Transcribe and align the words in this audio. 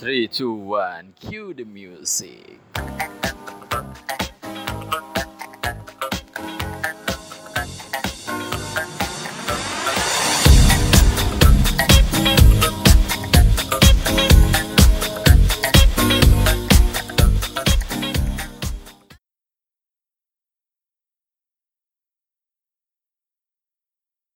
Three, 0.00 0.32
two, 0.32 0.56
one, 0.56 1.12
cue 1.20 1.52
the 1.52 1.68
music. 1.68 2.56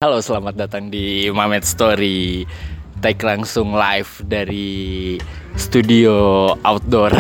Halo, 0.05 0.21
selamat 0.21 0.61
datang 0.61 0.93
di 0.93 1.33
Mamet 1.33 1.65
Story. 1.65 2.45
Take 3.01 3.25
langsung 3.25 3.73
live 3.73 4.21
dari 4.29 5.17
studio 5.55 6.15
outdoor. 6.67 7.15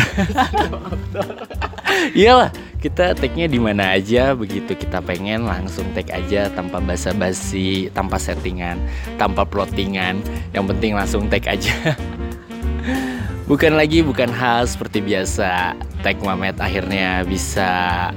Iyalah, 2.19 2.51
kita 2.83 3.15
take-nya 3.15 3.47
di 3.47 3.59
mana 3.62 3.95
aja 3.95 4.34
begitu 4.34 4.75
kita 4.75 5.01
pengen 5.01 5.47
langsung 5.47 5.87
take 5.95 6.11
aja 6.11 6.51
tanpa 6.52 6.83
basa-basi, 6.83 7.89
tanpa 7.95 8.19
settingan, 8.19 8.77
tanpa 9.16 9.47
plottingan. 9.47 10.20
Yang 10.52 10.65
penting 10.75 10.92
langsung 10.98 11.30
take 11.30 11.48
aja. 11.48 11.73
bukan 13.51 13.78
lagi 13.78 14.02
bukan 14.02 14.28
hal 14.28 14.66
seperti 14.66 15.01
biasa. 15.01 15.78
Take 16.03 16.20
Mamet 16.20 16.61
akhirnya 16.61 17.25
bisa 17.25 18.11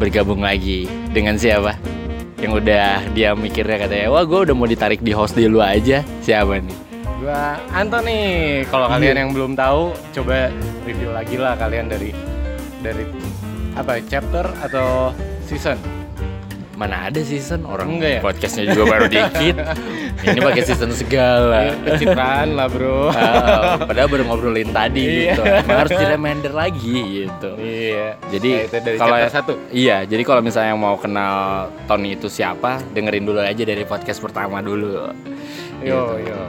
bergabung 0.00 0.42
lagi 0.42 0.90
dengan 1.14 1.38
siapa? 1.38 1.78
yang 2.38 2.54
udah 2.54 3.02
dia 3.18 3.34
mikirnya 3.34 3.82
katanya 3.82 4.14
wah 4.14 4.22
gue 4.22 4.46
udah 4.46 4.54
mau 4.54 4.70
ditarik 4.70 5.02
di 5.02 5.10
host 5.10 5.34
di 5.34 5.50
lu 5.50 5.58
aja 5.58 6.06
siapa 6.22 6.62
nih 6.62 6.87
Gua 7.18 7.58
Anthony. 7.72 8.20
Kalau 8.64 8.86
Iya. 8.86 8.94
kalian 8.94 9.16
yang 9.18 9.30
belum 9.34 9.52
tahu, 9.52 9.82
coba 10.14 10.54
review 10.82 11.10
lagi 11.10 11.34
lah 11.34 11.54
kalian 11.54 11.86
dari 11.86 12.14
dari 12.78 13.04
apa 13.74 13.98
chapter 14.04 14.46
atau 14.60 15.10
season. 15.44 15.78
mana 16.78 17.10
ada 17.10 17.18
season 17.18 17.66
orang 17.66 17.98
Enggak 17.98 18.12
ya? 18.14 18.20
podcastnya 18.22 18.70
juga 18.70 18.86
baru 18.86 19.10
dikit 19.10 19.58
ini 20.22 20.38
pakai 20.38 20.62
season 20.62 20.94
segala 20.94 21.74
Pencitraan 21.74 22.54
lah 22.54 22.70
bro. 22.70 23.10
Ah, 23.10 23.74
padahal 23.82 24.06
baru 24.06 24.22
ngobrolin 24.22 24.70
tadi 24.70 25.26
Iya. 25.26 25.34
gitu 25.34 25.42
emang 25.42 25.74
harus 25.76 25.90
di 25.92 26.06
reminder 26.06 26.52
lagi 26.54 27.26
gitu 27.26 27.50
iya. 27.58 28.14
Jadi, 28.30 28.50
Nah, 28.70 28.94
kalau- 28.94 29.26
satu. 29.28 29.52
Iya, 29.74 30.06
jadi 30.06 30.22
kalau 30.22 30.38
misalnya 30.38 30.78
mau 30.78 30.94
kenal 30.94 31.34
Tony 31.90 32.14
itu 32.14 32.30
siapa, 32.30 32.78
dengerin 32.88 33.26
dulu 33.26 33.42
aja 33.42 33.58
dari 33.58 33.82
podcast 33.82 34.22
pertama 34.22 34.62
dulu. 34.62 35.10
Yo 35.82 36.14
Gitu. 36.14 36.30
yo. 36.30 36.40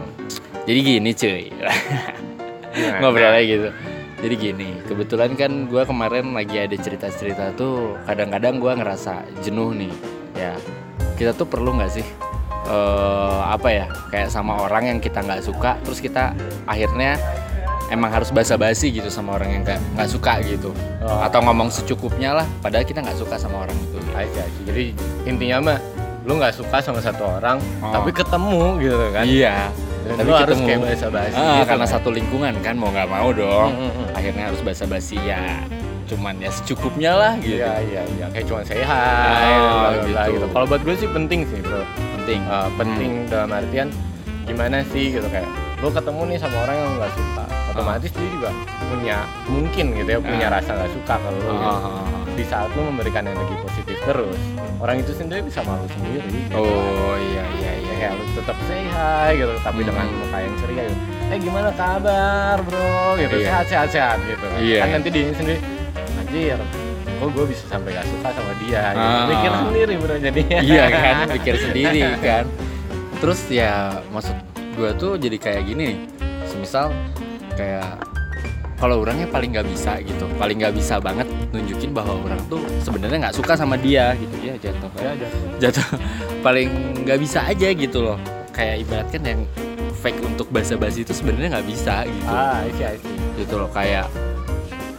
Jadi 0.69 0.79
gini 0.85 1.09
cuy, 1.17 1.49
Gimana? 1.49 2.97
ngobrolnya 3.01 3.41
gitu. 3.41 3.69
Jadi 4.21 4.35
gini, 4.37 4.69
kebetulan 4.85 5.33
kan 5.33 5.65
gue 5.65 5.81
kemarin 5.81 6.29
lagi 6.37 6.61
ada 6.61 6.77
cerita-cerita 6.77 7.57
tuh, 7.57 7.97
kadang-kadang 8.05 8.61
gue 8.61 8.69
ngerasa 8.77 9.25
jenuh 9.41 9.73
nih, 9.73 9.89
ya. 10.37 10.53
Kita 11.17 11.33
tuh 11.33 11.49
perlu 11.49 11.73
nggak 11.73 11.89
sih, 11.89 12.05
eh 12.69 13.39
apa 13.49 13.65
ya, 13.73 13.85
kayak 14.13 14.29
sama 14.29 14.61
orang 14.61 14.93
yang 14.93 14.99
kita 15.01 15.25
nggak 15.25 15.41
suka, 15.41 15.81
terus 15.81 15.97
kita 15.97 16.37
akhirnya 16.69 17.17
emang 17.89 18.13
harus 18.13 18.29
basa-basi 18.29 18.93
gitu 18.93 19.09
sama 19.09 19.41
orang 19.41 19.49
yang 19.49 19.63
nggak 19.65 20.05
suka 20.05 20.37
gitu, 20.45 20.69
Oh. 21.01 21.25
atau 21.25 21.41
ngomong 21.41 21.73
secukupnya 21.73 22.37
lah, 22.37 22.47
padahal 22.61 22.85
kita 22.85 23.01
nggak 23.01 23.17
suka 23.17 23.41
sama 23.41 23.65
orang 23.65 23.73
itu. 23.73 23.97
gitu. 23.97 24.13
See. 24.13 24.51
Jadi 24.69 24.85
intinya 25.25 25.57
mah 25.73 25.79
lu 26.27 26.37
nggak 26.37 26.53
suka 26.53 26.77
sama 26.77 27.01
satu 27.01 27.25
orang, 27.25 27.57
Oh. 27.81 27.89
tapi 27.89 28.13
ketemu 28.13 28.77
gitu 28.83 29.05
kan. 29.15 29.25
Iya. 29.25 29.57
Dan 30.09 30.15
Tapi 30.17 30.25
lu 30.25 30.33
harus 30.35 30.57
kayak 30.59 30.79
basa-basi 30.81 31.35
Ah, 31.35 31.45
gitu 31.53 31.65
karena 31.67 31.85
kan. 31.85 31.93
satu 31.93 32.09
lingkungan 32.09 32.53
kan 32.59 32.73
mau 32.73 32.89
nggak 32.89 33.07
mau 33.07 33.29
dong. 33.29 33.69
Hmm, 33.69 33.79
hmm, 33.79 33.91
hmm. 33.93 34.17
Akhirnya 34.17 34.43
harus 34.45 34.61
basa-basi 34.61 35.17
ya. 35.21 35.43
Cuman 36.05 36.33
ya 36.35 36.49
secukupnya 36.49 37.11
lah 37.13 37.33
gitu. 37.37 37.55
Iya 37.55 37.73
iya 37.85 38.01
iya 38.09 38.25
kayak 38.27 38.45
cuma 38.45 38.61
say 38.63 38.81
hi 38.81 39.53
Oh, 39.53 40.01
bla, 40.03 40.25
gitu. 40.25 40.33
gitu. 40.35 40.45
Kalau 40.49 40.65
buat 40.65 40.81
gue 40.81 40.95
sih 40.95 41.05
penting 41.07 41.45
sih 41.45 41.61
bro. 41.61 41.85
Penting. 42.17 42.39
Uh, 42.43 42.69
penting 42.75 43.11
dalam 43.27 43.49
artian 43.51 43.87
gimana 44.43 44.81
sih 44.83 45.13
gitu 45.13 45.27
kayak 45.27 45.45
lu 45.77 45.87
ketemu 45.87 46.21
nih 46.25 46.37
sama 46.37 46.57
orang 46.59 46.75
yang 46.75 46.91
nggak 46.97 47.13
suka 47.13 47.43
otomatis 47.69 48.09
dia 48.09 48.27
juga 48.27 48.49
punya 48.83 49.17
mungkin 49.45 49.85
gitu 49.93 50.09
ya 50.09 50.19
punya 50.19 50.47
Ah. 50.49 50.53
rasa 50.57 50.71
nggak 50.73 50.91
suka 50.91 51.13
kalau 51.15 51.37
lu 51.37 51.45
Ah, 51.45 51.53
gitu. 51.53 51.63
ah, 51.63 51.77
ah. 51.77 52.25
di 52.33 52.43
saat 52.43 52.69
lu 52.73 52.81
memberikan 52.83 53.23
energi 53.23 53.55
positif 53.61 53.95
terus 54.01 54.39
orang 54.75 54.95
itu 54.97 55.13
sendiri 55.13 55.39
bisa 55.41 55.61
malu 55.61 55.85
sendiri 55.87 56.25
gitu. 56.25 56.57
Oh 56.57 57.13
iya 57.15 57.43
iya 57.55 57.71
ya 57.99 58.07
kayak 58.07 58.13
lu 58.15 58.25
tetap 58.33 58.57
say 58.63 58.83
hi 58.85 59.29
gitu 59.35 59.53
tapi 59.59 59.79
Hmm. 59.79 59.87
dengan 59.89 60.07
muka 60.15 60.37
yang 60.39 60.55
ceria 60.57 60.83
gitu 60.85 60.97
eh 61.29 61.37
gimana 61.37 61.69
kabar 61.73 62.57
bro 62.63 62.89
gitu 63.15 63.35
Iya. 63.35 63.45
sehat 63.45 63.65
sehat 63.67 63.87
sehat 63.91 64.17
gitu 64.23 64.47
Iya. 64.57 64.79
kan 64.79 64.87
nanti 64.95 65.09
dia 65.09 65.23
sendiri 65.29 65.59
anjir 66.15 66.57
kok 67.11 67.29
gue 67.29 67.45
bisa 67.45 67.63
sampai 67.67 67.89
gak 67.91 68.07
suka 68.07 68.29
sama 68.31 68.51
dia 68.57 68.83
gitu. 68.89 69.03
Ah. 69.03 69.25
mikir 69.27 69.51
sendiri 69.53 69.93
bro 69.97 70.15
jadinya 70.17 70.59
iya 70.63 70.85
kan, 70.87 71.15
pikir 71.29 71.55
sendiri 71.59 72.01
kan. 72.17 72.45
Terus 73.19 73.39
ya 73.45 73.73
maksud 74.07 74.31
gua 74.73 74.95
tuh 74.95 75.19
jadi 75.19 75.35
kayak 75.35 75.67
gini. 75.67 76.07
Semisal 76.47 76.95
kayak 77.53 77.99
kalau 78.75 79.03
orangnya 79.03 79.27
paling 79.27 79.51
nggak 79.51 79.67
bisa 79.67 79.99
gitu, 79.99 80.25
paling 80.33 80.57
nggak 80.57 80.71
bisa 80.71 80.97
banget 80.97 81.27
nunjukin 81.49 81.91
bahwa 81.91 82.21
orang 82.21 82.41
tuh 82.45 82.61
sebenarnya 82.81 83.27
nggak 83.29 83.35
suka 83.35 83.53
sama 83.57 83.75
dia 83.75 84.13
gitu 84.17 84.35
ya 84.41 84.53
jatuh 84.61 84.89
ya. 85.01 85.11
Aja 85.17 85.27
jatuh. 85.57 85.87
Paling 86.45 86.69
nggak 87.05 87.19
bisa 87.19 87.39
aja 87.45 87.67
gitu 87.73 87.99
loh. 88.05 88.17
Kayak 88.53 88.75
ibaratkan 88.85 89.21
yang 89.25 89.41
fake 89.99 90.19
untuk 90.23 90.47
basa-basi 90.53 91.03
itu 91.03 91.11
sebenarnya 91.11 91.59
nggak 91.59 91.67
bisa 91.67 92.05
gitu. 92.05 92.29
Ah 92.29 92.61
isi 92.69 92.83
isi 92.85 93.13
gitu 93.41 93.55
loh 93.57 93.69
kayak 93.71 94.05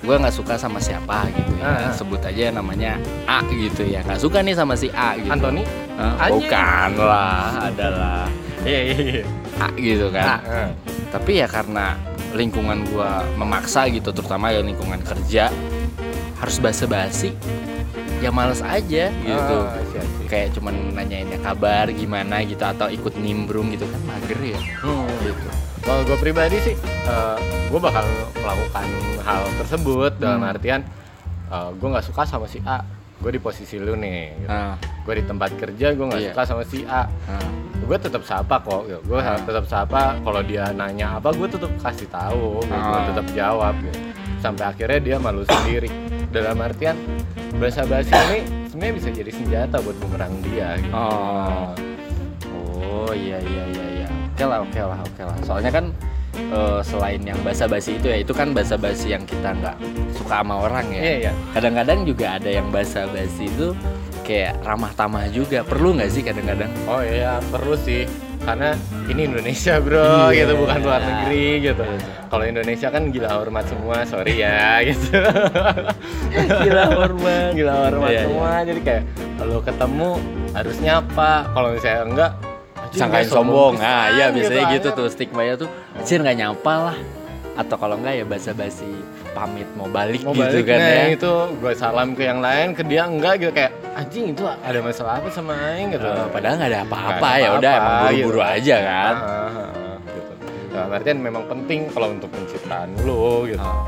gue 0.00 0.16
nggak 0.16 0.32
suka 0.34 0.56
sama 0.56 0.80
siapa 0.80 1.28
gitu 1.30 1.52
ya. 1.60 1.64
Ah, 1.64 1.92
sebut 1.92 2.20
aja 2.24 2.50
namanya 2.50 2.96
A 3.28 3.44
gitu 3.46 3.84
ya. 3.86 4.00
Nggak 4.02 4.20
suka 4.20 4.42
nih 4.42 4.54
sama 4.56 4.74
si 4.74 4.88
A 4.90 5.14
gitu. 5.20 5.30
Anthony? 5.30 5.62
Anjing. 6.00 6.48
bukan 6.48 6.90
lah 6.96 7.68
adalah 7.68 8.24
iya 8.64 8.80
iya 8.90 8.96
iya. 9.20 9.24
A 9.60 9.68
gitu 9.76 10.08
kan. 10.08 10.40
Ah. 10.40 10.68
tapi 11.10 11.42
ya 11.42 11.46
karena 11.50 11.98
lingkungan 12.32 12.86
gue 12.86 13.10
memaksa 13.34 13.90
gitu 13.90 14.14
terutama 14.14 14.54
ya 14.54 14.62
lingkungan 14.62 15.02
kerja 15.02 15.50
harus 16.40 16.56
basa-basi 16.56 17.36
ya 18.18 18.28
males 18.28 18.60
aja 18.60 19.08
gitu 19.08 19.56
Ah, 19.62 19.76
isi. 19.78 20.24
kayak 20.26 20.52
cuman 20.52 20.74
nanyainnya 20.92 21.38
kabar 21.38 21.88
gimana 21.90 22.40
gitu 22.42 22.60
atau 22.60 22.86
ikut 22.86 23.16
nimbrung 23.16 23.70
gitu 23.70 23.84
kan 23.84 24.00
mager 24.06 24.40
ya 24.46 24.60
Hmm. 24.80 25.08
gitu 25.20 25.48
Kalau 25.80 26.04
gue 26.04 26.12
pribadi 26.14 26.60
sih, 26.60 26.76
gue 27.66 27.80
bakal 27.80 28.04
melakukan 28.36 28.84
hal 29.22 29.40
tersebut 29.56 30.12
dalam 30.16 30.40
Hmm. 30.40 30.52
artian 30.52 30.80
gue 31.50 31.88
nggak 31.88 32.04
suka 32.04 32.22
sama 32.22 32.44
si 32.44 32.60
A, 32.62 32.84
gue 33.16 33.30
di 33.30 33.40
posisi 33.40 33.74
lu 33.74 33.96
nih. 33.96 34.36
Gitu. 34.36 34.46
nah, 34.46 34.76
Gue 35.00 35.16
di 35.16 35.24
tempat 35.24 35.56
kerja 35.56 35.90
gue 35.90 36.04
nggak 36.04 36.20
Iya. 36.20 36.30
suka 36.30 36.42
sama 36.44 36.62
si 36.62 36.84
A, 36.84 37.08
nah. 37.26 37.48
gue 37.80 37.96
tetap 37.98 38.22
sapa 38.22 38.60
kok. 38.60 38.84
Gitu. 38.86 39.00
Gue 39.02 39.18
Ah. 39.18 39.40
tetap 39.40 39.64
sapa. 39.66 40.20
Kalau 40.20 40.40
dia 40.44 40.68
nanya 40.70 41.16
apa, 41.16 41.32
gue 41.32 41.48
tetap 41.48 41.72
kasih 41.80 42.06
tahu, 42.06 42.60
gitu. 42.60 42.70
gue 42.70 42.76
Ah. 42.94 43.08
tetap 43.08 43.26
jawab. 43.32 43.74
Gitu. 43.80 43.98
Sampai 44.40 44.64
akhirnya 44.72 45.00
dia 45.00 45.16
malu 45.20 45.44
sendiri. 45.44 45.92
Dalam 46.32 46.56
artian 46.64 46.96
basa-basi 47.60 48.08
ini 48.32 48.38
sebenarnya 48.72 48.94
bisa 48.96 49.08
jadi 49.12 49.30
senjata 49.30 49.76
buat 49.84 49.96
bumerang 50.00 50.32
dia. 50.40 50.80
Gitu. 50.80 50.94
Oh. 50.96 51.76
Oh 52.80 53.12
iya 53.12 53.36
iya 53.38 53.64
iya 53.68 53.86
iya. 54.00 54.08
Oke 54.32 54.44
lah 54.48 54.58
oke 54.64 54.80
lah 54.80 54.98
oke 55.04 55.22
lah. 55.22 55.36
Soalnya 55.44 55.68
kan 55.68 55.84
eh, 56.38 56.80
selain 56.80 57.20
yang 57.20 57.36
basa-basi 57.44 58.00
itu 58.00 58.08
ya 58.08 58.18
itu 58.24 58.32
kan 58.32 58.56
basa-basi 58.56 59.12
yang 59.12 59.28
kita 59.28 59.52
nggak 59.52 59.76
suka 60.16 60.40
sama 60.40 60.64
orang 60.64 60.88
ya. 60.88 61.00
Iya 61.04 61.14
iya. 61.28 61.32
Kadang-kadang 61.52 62.08
juga 62.08 62.40
ada 62.40 62.48
yang 62.48 62.72
basa-basi 62.72 63.50
itu 63.50 63.76
kayak 64.24 64.56
ramah 64.64 64.94
tamah 64.96 65.28
juga. 65.28 65.60
Perlu 65.66 66.00
nggak 66.00 66.08
sih 66.08 66.22
kadang-kadang? 66.24 66.70
Oh 66.88 67.04
iya 67.04 67.42
perlu 67.52 67.76
sih 67.76 68.08
karena 68.40 68.72
ini 69.06 69.20
Indonesia 69.26 69.74
bro 69.78 70.28
Iya. 70.28 70.40
gitu 70.40 70.52
bukan 70.56 70.78
luar 70.80 71.00
negeri 71.00 71.46
gitu. 71.62 71.84
Iya. 71.84 71.98
Kalau 72.26 72.44
Indonesia 72.44 72.88
kan 72.88 73.02
gila 73.08 73.30
hormat 73.32 73.64
semua 73.66 73.96
sorry 74.04 74.34
ya 74.38 74.80
gitu. 74.88 75.18
Gila 76.60 76.84
hormat. 76.90 77.50
gila 77.52 77.74
hormat 77.80 78.08
Iya, 78.08 78.14
iya. 78.14 78.24
semua 78.24 78.50
jadi 78.62 78.80
kayak 78.80 79.02
kalau 79.36 79.58
ketemu 79.60 80.10
harus 80.50 80.76
nyapa 80.78 81.30
kalau 81.48 81.68
misalnya 81.70 82.02
enggak 82.04 82.32
Sangkain 82.90 83.22
sombong. 83.24 83.78
pisan, 83.78 83.86
Nah, 83.86 84.06
iya 84.10 84.26
biasanya 84.28 84.64
gitu 84.72 84.88
anjir. 84.88 84.98
tuh 84.98 85.06
stigmanya 85.08 85.54
tuh. 85.56 85.68
Cir 86.02 86.18
nggak 86.20 86.36
nyapa 86.36 86.74
lah. 86.84 86.96
Atau 87.54 87.76
kalau 87.76 87.94
nggak 87.94 88.14
ya 88.16 88.24
basa-basi 88.24 88.90
pamit 89.30 89.68
mau 89.78 89.86
balik 89.86 90.20
mau 90.22 90.34
gitu 90.34 90.42
balik 90.60 90.64
kan 90.66 90.78
nah, 90.78 90.90
ya. 90.90 91.04
itu 91.14 91.32
gue 91.56 91.72
salam 91.72 92.08
ke 92.12 92.22
yang 92.24 92.40
lain 92.42 92.74
ke 92.74 92.82
dia 92.82 93.06
enggak 93.06 93.34
gitu 93.38 93.52
kayak 93.52 93.72
anjing 93.94 94.34
itu 94.34 94.42
ada 94.42 94.78
masalah 94.80 95.18
apa 95.18 95.28
sama 95.28 95.54
aing 95.70 95.94
gitu 95.94 96.02
Eh, 96.02 96.28
padahal 96.28 96.54
nggak 96.56 96.70
ada 96.70 96.80
apa-apa 96.82 97.28
ya 97.36 97.48
udah 97.54 97.70
emang 97.72 97.94
buru-buru 98.04 98.38
gitu. 98.38 98.54
aja 98.58 98.76
kan. 98.80 99.14
Ah, 99.14 99.22
ah, 99.22 99.60
ah, 99.70 99.96
gitu. 100.04 100.32
Dalam 100.70 100.90
artian 100.90 101.18
memang 101.18 101.44
penting 101.46 101.80
kalau 101.88 102.08
untuk 102.08 102.30
penciptaan 102.30 102.90
lu 103.02 103.46
gitu. 103.46 103.60
Ah, 103.60 103.86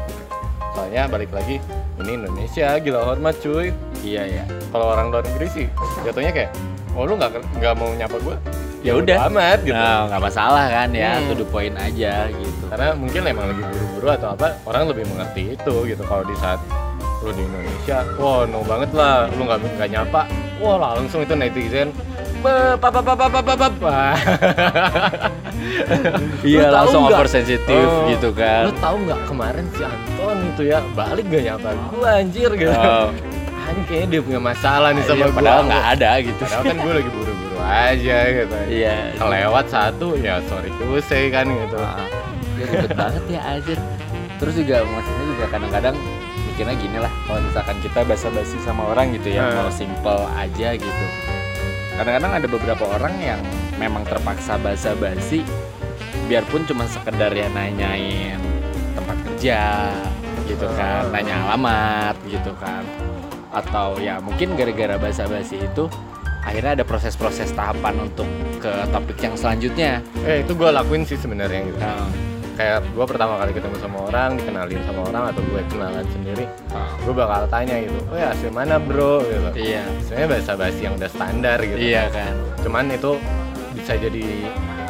Soalnya 0.72 1.04
balik 1.04 1.30
lagi 1.30 1.60
ini 1.98 2.12
Indonesia 2.16 2.80
gila 2.80 3.00
hormat 3.04 3.36
cuy. 3.38 3.70
iya 4.00 4.22
ya. 4.24 4.44
Kalau 4.70 4.90
orang 4.90 5.10
luar 5.10 5.22
negeri 5.22 5.46
sih 5.48 5.66
jatuhnya 6.00 6.32
kayak 6.32 6.50
oh 6.92 7.04
lu 7.04 7.14
nggak 7.14 7.30
nggak 7.56 7.74
mau 7.74 7.90
nyapa 7.90 8.16
gue 8.18 8.36
ya 8.82 8.93
udah. 8.94 9.17
amat 9.31 9.58
gitu. 9.62 9.75
Nah, 9.75 10.06
nggak 10.06 10.23
masalah 10.23 10.64
kan 10.67 10.88
ya 10.90 11.17
Hmm. 11.17 11.26
to 11.31 11.34
the 11.38 11.46
point 11.46 11.75
aja 11.75 12.26
gitu. 12.29 12.64
Karena 12.67 12.88
mungkin 12.93 13.20
emang 13.25 13.46
lagi 13.49 13.62
buru-buru 13.62 14.08
atau 14.11 14.29
apa 14.34 14.46
orang 14.62 14.82
lebih 14.90 15.05
mengerti 15.06 15.55
itu 15.55 15.75
gitu. 15.87 16.02
Kalau 16.02 16.23
di 16.23 16.34
saat 16.37 16.58
lu 17.23 17.31
di 17.31 17.46
Indonesia 17.46 18.02
wah 18.19 18.43
no 18.43 18.67
banget 18.67 18.90
lah 18.90 19.31
lu 19.31 19.46
nggak 19.46 19.62
nggak 19.79 19.90
nyapa 19.94 20.26
wah 20.58 20.99
langsung 20.99 21.23
itu 21.23 21.38
netizen 21.38 21.94
iya 26.43 26.67
langsung 26.69 27.06
oversensitif 27.06 27.87
Oh, 27.87 28.11
gitu 28.11 28.34
kan. 28.34 28.67
Lu 28.67 28.73
tahu 28.75 28.96
nggak 29.06 29.20
kemarin 29.31 29.64
si 29.70 29.82
Anton 29.87 30.37
itu 30.50 30.62
ya 30.67 30.82
balik 30.93 31.25
gak 31.31 31.43
nyapa 31.46 31.69
gua 31.88 32.19
anjir 32.19 32.50
gitu. 32.50 32.75
Oh, 32.75 33.14
anjing 33.62 33.84
kayaknya 33.87 34.08
dia 34.11 34.20
punya 34.23 34.40
masalah 34.43 34.90
nih 34.90 35.02
sama 35.06 35.14
iya, 35.14 35.26
gua. 35.26 35.37
padahal 35.38 35.61
nggak 35.62 35.84
ada 35.94 36.11
gitu. 36.20 36.43
Padahal 36.43 36.62
kan 36.67 36.76
gue 36.76 36.93
lagi 36.99 37.11
buru-buru 37.11 37.31
aja 37.62 38.18
gitu. 38.28 38.56
Iya. 38.68 39.14
Kelewat 39.16 39.66
satu 39.66 40.18
ya 40.18 40.42
sorry 40.46 40.70
to 40.74 40.98
say 41.00 41.30
kan 41.30 41.46
gitu. 41.46 41.78
Ah, 41.78 42.06
ya 42.58 42.64
ribet 42.68 42.92
banget 42.92 43.24
ya 43.30 43.42
aja 43.56 43.74
terus 44.36 44.54
juga 44.54 44.82
maksudnya 44.82 45.24
juga 45.28 45.46
kadang-kadang 45.48 45.96
mikirnya 46.50 46.74
gini 46.74 46.98
lah 46.98 47.12
kalau 47.24 47.38
misalkan 47.40 47.76
kita 47.78 48.02
basa-basi 48.02 48.58
sama 48.60 48.90
orang 48.90 49.14
gitu 49.14 49.30
ya 49.30 49.46
Hmm. 49.46 49.54
mau 49.56 49.70
simple 49.70 50.22
aja 50.34 50.68
gitu. 50.74 51.04
Kadang-kadang 51.94 52.32
ada 52.34 52.46
beberapa 52.46 52.84
orang 52.90 53.14
yang 53.18 53.40
memang 53.78 54.02
terpaksa 54.02 54.58
basa-basi 54.58 55.46
biarpun 56.26 56.66
cuma 56.66 56.86
sekedar 56.86 57.30
ya 57.30 57.46
nanyain 57.50 58.42
tempat 58.94 59.16
kerja 59.22 59.62
gitu 60.44 60.66
kan 60.74 61.06
Hmm. 61.06 61.14
nanya 61.14 61.34
alamat 61.46 62.16
gitu 62.26 62.50
kan. 62.58 62.82
Atau 63.52 64.00
ya 64.00 64.18
mungkin 64.18 64.56
gara-gara 64.56 64.98
basa-basi 64.98 65.62
itu 65.62 65.86
akhirnya 66.42 66.82
ada 66.82 66.84
proses-proses 66.84 67.54
tahapan 67.54 68.02
untuk 68.02 68.26
ke 68.58 68.72
topik 68.90 69.18
yang 69.22 69.34
selanjutnya. 69.38 70.02
Eh 70.26 70.42
itu 70.42 70.52
gue 70.54 70.68
lakuin 70.68 71.06
sih 71.06 71.18
sebenarnya 71.18 71.60
gitu. 71.70 71.78
Nah, 71.78 72.06
kayak 72.52 72.78
gue 72.92 73.06
pertama 73.08 73.40
kali 73.40 73.52
ketemu 73.56 73.76
sama 73.80 73.98
orang 74.12 74.30
dikenalin 74.36 74.80
sama 74.84 75.00
orang 75.08 75.24
atau 75.32 75.40
gue 75.40 75.60
kenalan 75.72 76.06
sendiri 76.12 76.44
nah, 76.68 76.84
gue 77.00 77.14
bakal 77.16 77.48
tanya 77.48 77.80
gitu 77.80 77.96
oh 78.12 78.18
ya 78.20 78.28
asli 78.28 78.50
mana 78.52 78.76
bro? 78.76 79.24
Gitu. 79.24 79.72
Iya. 79.72 79.82
Sebenarnya 80.04 80.28
bahasa 80.28 80.52
basi 80.54 80.80
yang 80.84 80.94
udah 81.00 81.10
standar 81.10 81.58
gitu. 81.64 81.78
Iya 81.80 82.04
kan. 82.12 82.34
Cuman 82.60 82.84
itu 82.92 83.16
bisa 83.72 83.96
jadi 83.96 84.26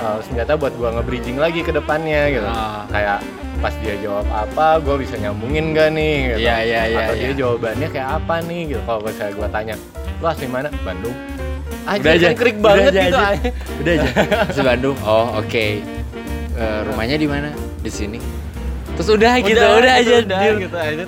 uh, 0.03 0.19
senjata 0.27 0.59
buat 0.59 0.75
gue 0.75 0.89
nge-bridging 0.91 1.39
lagi 1.39 1.63
ke 1.63 1.71
depannya 1.71 2.35
gitu. 2.35 2.47
Ah. 2.47 2.85
kayak 2.91 3.19
pas 3.63 3.71
dia 3.79 3.95
jawab 4.03 4.27
apa 4.35 4.83
gue 4.83 5.07
bisa 5.07 5.15
nyambungin 5.23 5.71
gak 5.71 5.95
nih 5.95 6.15
gitu. 6.35 6.39
Iya, 6.43 6.57
iya, 6.67 6.81
iya, 6.91 6.99
atau 7.07 7.15
dia 7.15 7.31
iya. 7.31 7.39
jawabannya 7.39 7.89
kayak 7.95 8.09
apa 8.19 8.35
nih 8.43 8.61
gitu. 8.75 8.81
Kalau 8.83 9.01
misalnya 9.07 9.33
gue 9.39 9.49
tanya 9.55 9.75
lu 10.19 10.27
asli 10.27 10.47
mana? 10.51 10.69
Bandung 10.83 11.15
aja 11.85 12.01
Udah 12.01 12.13
aja, 12.13 12.27
kan 12.27 12.37
krik 12.37 12.57
udah 12.57 12.65
banget 12.65 12.83
aja, 12.89 13.03
gitu 13.03 13.17
aja. 13.17 13.29
aja. 13.29 13.51
udah 13.75 13.93
aja 13.93 14.09
di 14.55 14.63
Bandung 14.63 14.97
oh 15.03 15.27
oke 15.37 15.67
Eh, 16.53 16.81
rumahnya 16.85 17.17
di 17.17 17.25
mana 17.25 17.49
di 17.79 17.89
sini 17.89 18.21
terus 18.93 19.09
udah, 19.09 19.41
gitu 19.41 19.57
udah 19.57 19.93
aja 19.95 20.15
udah 20.21 20.39
deal. 20.39 20.57
gitu 20.61 20.77
aja 20.77 21.05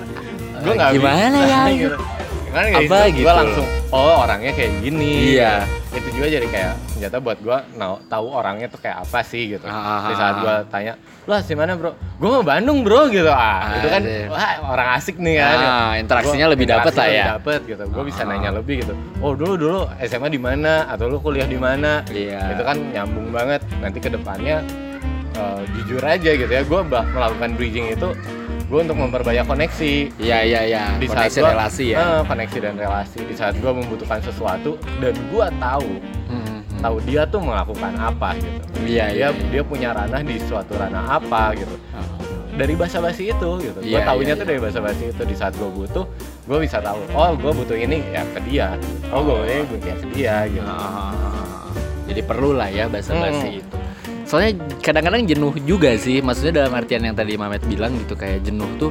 gue 0.56 0.72
nggak 0.72 0.90
gimana 0.90 1.38
ya? 1.38 1.60
gitu. 1.84 1.96
gimana 2.44 2.66
ya 2.66 2.76
Apa 2.80 2.96
gue 3.04 3.12
gitu? 3.14 3.28
langsung 3.28 3.66
oh 3.92 4.24
orangnya 4.24 4.52
kayak 4.52 4.72
gini 4.80 5.36
Iya. 5.36 5.68
Itu 5.94 6.08
juga 6.12 6.26
jadi 6.28 6.46
kayak 6.46 6.72
senjata 6.88 7.16
buat 7.18 7.38
gue 7.38 7.58
nah, 7.74 7.96
tahu 8.04 8.26
orangnya 8.28 8.66
tuh 8.66 8.78
kayak 8.78 9.00
apa 9.00 9.20
sih 9.22 9.54
gitu 9.54 9.62
Ah, 9.64 10.04
di 10.04 10.12
ah, 10.12 10.16
saat 10.16 10.34
ah. 10.34 10.40
gue 10.40 10.54
tanya 10.68 10.92
lu 11.24 11.32
asli 11.32 11.54
mana 11.54 11.72
bro 11.72 11.90
gue 11.94 12.28
mau 12.28 12.42
Bandung 12.42 12.82
bro 12.82 13.06
gitu 13.08 13.28
ah, 13.28 13.38
Ah, 13.64 13.78
itu 13.78 13.88
kan 13.88 14.02
iya. 14.02 14.26
wah 14.26 14.42
orang 14.68 14.88
asik 14.94 15.16
nih 15.16 15.34
kan 15.36 15.56
Ah, 15.56 15.92
interaksinya 15.96 16.44
Gua- 16.44 16.52
lebih 16.52 16.66
dapet 16.68 16.92
lah 16.92 17.06
ya. 17.06 17.10
lebih 17.10 17.30
dapet 17.32 17.60
gitu 17.64 17.82
gue 17.86 18.04
bisa 18.04 18.20
Ah. 18.20 18.28
nanya 18.28 18.50
lebih 18.52 18.74
gitu 18.80 18.94
oh 19.18 19.32
dulu 19.32 19.54
dulu 19.56 19.80
SMA 20.00 20.28
di 20.28 20.38
mana 20.38 20.84
atau 20.86 21.06
lu 21.06 21.18
kuliah 21.18 21.46
di 21.46 21.56
mana 21.56 22.02
Iya. 22.06 22.52
itu 22.52 22.62
kan 22.62 22.76
nyambung 22.90 23.30
banget 23.30 23.62
nanti 23.78 23.98
ke 23.98 24.08
depannya 24.08 24.60
eh, 25.32 25.60
jujur 25.74 26.00
aja 26.00 26.30
gitu 26.32 26.48
ya 26.48 26.62
gue 26.62 26.80
melakukan 26.84 27.50
bridging 27.54 27.86
itu 27.88 28.08
gue 28.64 28.78
untuk 28.80 28.96
memperbanyak 28.96 29.44
koneksi. 29.44 29.94
Iya 30.16 30.38
iya 30.42 30.60
iya. 30.64 30.84
Di 30.94 31.04
saat 31.04 31.28
koneksi 31.28 31.38
gua- 31.38 31.52
relasi 31.52 31.84
ya. 31.86 31.98
Eh, 32.00 32.20
koneksi 32.24 32.58
dan 32.60 32.74
relasi. 32.74 33.18
Di 33.22 33.34
saat 33.34 33.54
gue 33.54 33.68
membutuhkan 33.70 34.20
sesuatu 34.20 34.70
dan 34.98 35.12
gue 35.14 35.46
tahu 35.54 35.92
Hmm, 36.24 36.40
hmm. 36.40 36.80
tahu 36.80 36.96
dia 37.02 37.22
tuh 37.24 37.40
melakukan 37.40 37.92
apa 37.94 38.32
gitu. 38.34 38.58
Iya 38.82 39.04
dia 39.08 39.28
iya 39.28 39.28
dia 39.50 39.62
punya 39.62 39.92
ranah 39.92 40.20
di 40.20 40.40
suatu 40.40 40.74
ranah 40.74 41.04
apa 41.14 41.52
gitu. 41.54 41.76
Ah. 41.90 42.06
dari 42.54 42.70
bahasa 42.72 42.98
basi 42.98 43.28
itu 43.28 43.50
gitu. 43.60 43.78
Gue 43.78 43.90
Iya, 43.92 44.06
tahunya 44.06 44.30
iya, 44.30 44.38
tuh 44.38 44.46
iya. 44.46 44.50
dari 44.54 44.60
bahasa 44.60 44.78
basi 44.78 45.04
itu. 45.10 45.22
Di 45.22 45.34
saat 45.34 45.52
gue 45.52 45.66
butuh 45.66 46.06
gue 46.44 46.58
bisa 46.60 46.78
tahu 46.78 47.02
oh 47.12 47.34
gue 47.34 47.52
butuh 47.52 47.74
ini 47.74 47.98
ya 48.08 48.22
ke 48.24 48.40
dia. 48.46 48.78
Oh 49.10 49.20
gue 49.20 49.34
butuh 49.34 49.50
ini 49.52 49.82
ya 49.82 49.96
ke 49.96 50.06
dia 50.08 50.34
gitu. 50.46 50.62
Ah, 50.64 51.66
jadi 52.04 52.20
perlu 52.22 52.54
lah 52.54 52.68
ya 52.68 52.86
bahasa 52.86 53.10
Hmm. 53.10 53.26
basi 53.26 53.58
itu 53.58 53.76
soalnya 54.34 54.50
kadang-kadang 54.82 55.22
jenuh 55.24 55.54
juga 55.62 55.94
sih 55.94 56.18
maksudnya 56.18 56.58
dalam 56.58 56.74
artian 56.74 57.06
yang 57.06 57.14
tadi 57.14 57.38
Mamet 57.38 57.62
bilang 57.64 57.94
gitu 57.94 58.18
kayak 58.18 58.42
jenuh 58.42 58.66
tuh 58.74 58.90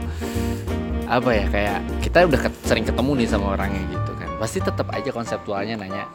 apa 1.04 1.30
ya 1.30 1.46
kayak 1.52 1.78
kita 2.00 2.24
udah 2.24 2.40
ket- 2.40 2.64
sering 2.64 2.88
ketemu 2.88 3.12
nih 3.20 3.28
sama 3.28 3.52
orangnya 3.52 3.84
gitu 3.92 4.12
kan. 4.16 4.30
Pasti 4.40 4.64
tetap 4.64 4.88
aja 4.90 5.12
konseptualnya 5.12 5.76
nanya 5.76 6.08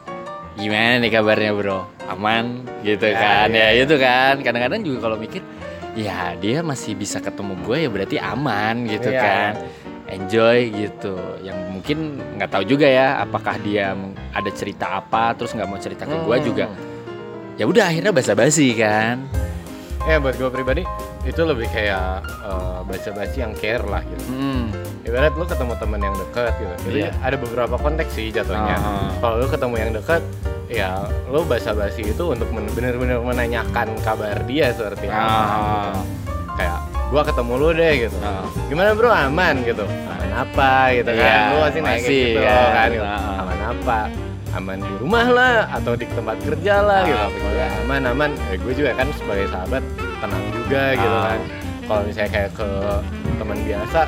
gimana 0.57 0.97
nih 0.97 1.13
kabarnya 1.13 1.53
bro? 1.53 1.85
Aman? 2.09 2.65
Gitu 2.81 3.05
Ya, 3.05 3.45
kan 3.45 3.47
ya, 3.53 3.69
ya, 3.69 3.69
ya. 3.69 3.85
itu 3.85 3.95
kan. 3.95 4.33
Kadang-kadang 4.41 4.81
juga 4.81 4.97
kalau 4.99 5.15
mikir 5.15 5.45
ya 5.93 6.33
dia 6.35 6.65
masih 6.65 6.97
bisa 6.97 7.21
ketemu 7.21 7.53
gue 7.61 7.77
ya 7.85 7.89
berarti 7.93 8.17
aman 8.17 8.89
gitu 8.89 9.13
Iya, 9.13 9.21
kan. 9.21 9.51
Enjoy 10.09 10.57
gitu. 10.73 11.13
Yang 11.45 11.57
mungkin 11.69 11.97
nggak 12.35 12.49
tahu 12.49 12.63
juga 12.65 12.89
ya 12.89 13.21
apakah 13.21 13.61
dia 13.61 13.93
ada 14.33 14.49
cerita 14.49 14.97
apa 14.97 15.37
terus 15.37 15.53
nggak 15.53 15.69
mau 15.69 15.77
cerita 15.77 16.03
ke 16.03 16.17
gue 16.17 16.33
Hmm. 16.35 16.43
juga 16.43 16.65
ya 17.59 17.67
udah 17.67 17.85
akhirnya 17.85 18.09
basa-basi 18.09 18.71
kan 18.73 19.27
ya 20.07 20.15
buat 20.17 20.33
gue 20.33 20.47
pribadi 20.47 20.83
itu 21.21 21.41
lebih 21.43 21.67
kayak 21.69 22.23
eh, 22.23 22.79
basa-basi 22.87 23.37
yang 23.37 23.51
care 23.53 23.83
lah 23.83 23.99
gitu 24.01 24.23
hmm. 24.31 24.71
ibarat 25.03 25.35
lu 25.35 25.43
ketemu 25.43 25.73
temen 25.75 25.99
yang 25.99 26.15
deket 26.17 26.53
gitu 26.55 26.73
jadi 26.87 26.99
Iya. 27.01 27.11
ada 27.19 27.35
beberapa 27.35 27.75
konteks 27.75 28.11
sih 28.15 28.31
jatuhnya 28.31 28.75
Ah. 28.75 29.11
kalau 29.19 29.35
lu 29.37 29.47
ketemu 29.47 29.75
yang 29.77 29.91
deket 29.91 30.23
ya 30.71 30.89
lu 31.27 31.43
basa-basi 31.43 32.07
itu 32.07 32.23
untuk 32.25 32.47
bener-bener 32.49 33.19
menanyakan 33.19 33.91
kabar 34.01 34.39
dia 34.47 34.71
seperti 34.71 35.05
apa 35.05 35.19
Ah. 35.19 35.43
gitu. 35.91 35.99
kayak 36.55 36.77
gua 37.09 37.21
ketemu 37.25 37.53
lu 37.57 37.69
deh 37.75 37.93
gitu 37.99 38.17
Ah. 38.23 38.47
gimana 38.65 38.89
bro 38.95 39.11
aman 39.11 39.55
gitu 39.61 39.83
aman 39.83 40.31
apa 40.31 40.71
gitu 40.95 41.11
kan 41.11 41.27
Iya, 41.27 41.51
lu 41.51 41.57
masih 41.59 41.81
gitu 42.07 42.39
kan. 42.39 42.69
kan 42.71 42.87
gitu. 42.87 43.05
Aman 43.35 43.59
apa 43.67 43.99
aman 44.51 44.77
di 44.77 44.93
rumah 44.97 45.25
lah 45.25 45.53
atau 45.71 45.93
di 45.93 46.05
tempat 46.07 46.37
kerja 46.41 46.75
lah 46.79 47.01
Ah, 47.01 47.07
gitu. 47.07 47.25
Kalau 47.35 47.67
aman 47.83 48.01
aman. 48.07 48.31
Eh, 48.47 48.57
gue 48.57 48.73
juga 48.73 48.91
kan 48.93 49.07
sebagai 49.13 49.47
sahabat 49.47 49.83
tenang 50.19 50.43
juga 50.51 50.83
gitu 50.93 51.15
Ah. 51.15 51.25
kan. 51.27 51.39
Kalau 51.81 52.01
misalnya 52.03 52.31
kayak 52.31 52.51
ke 52.53 52.67
teman 53.35 53.57
biasa 53.59 53.99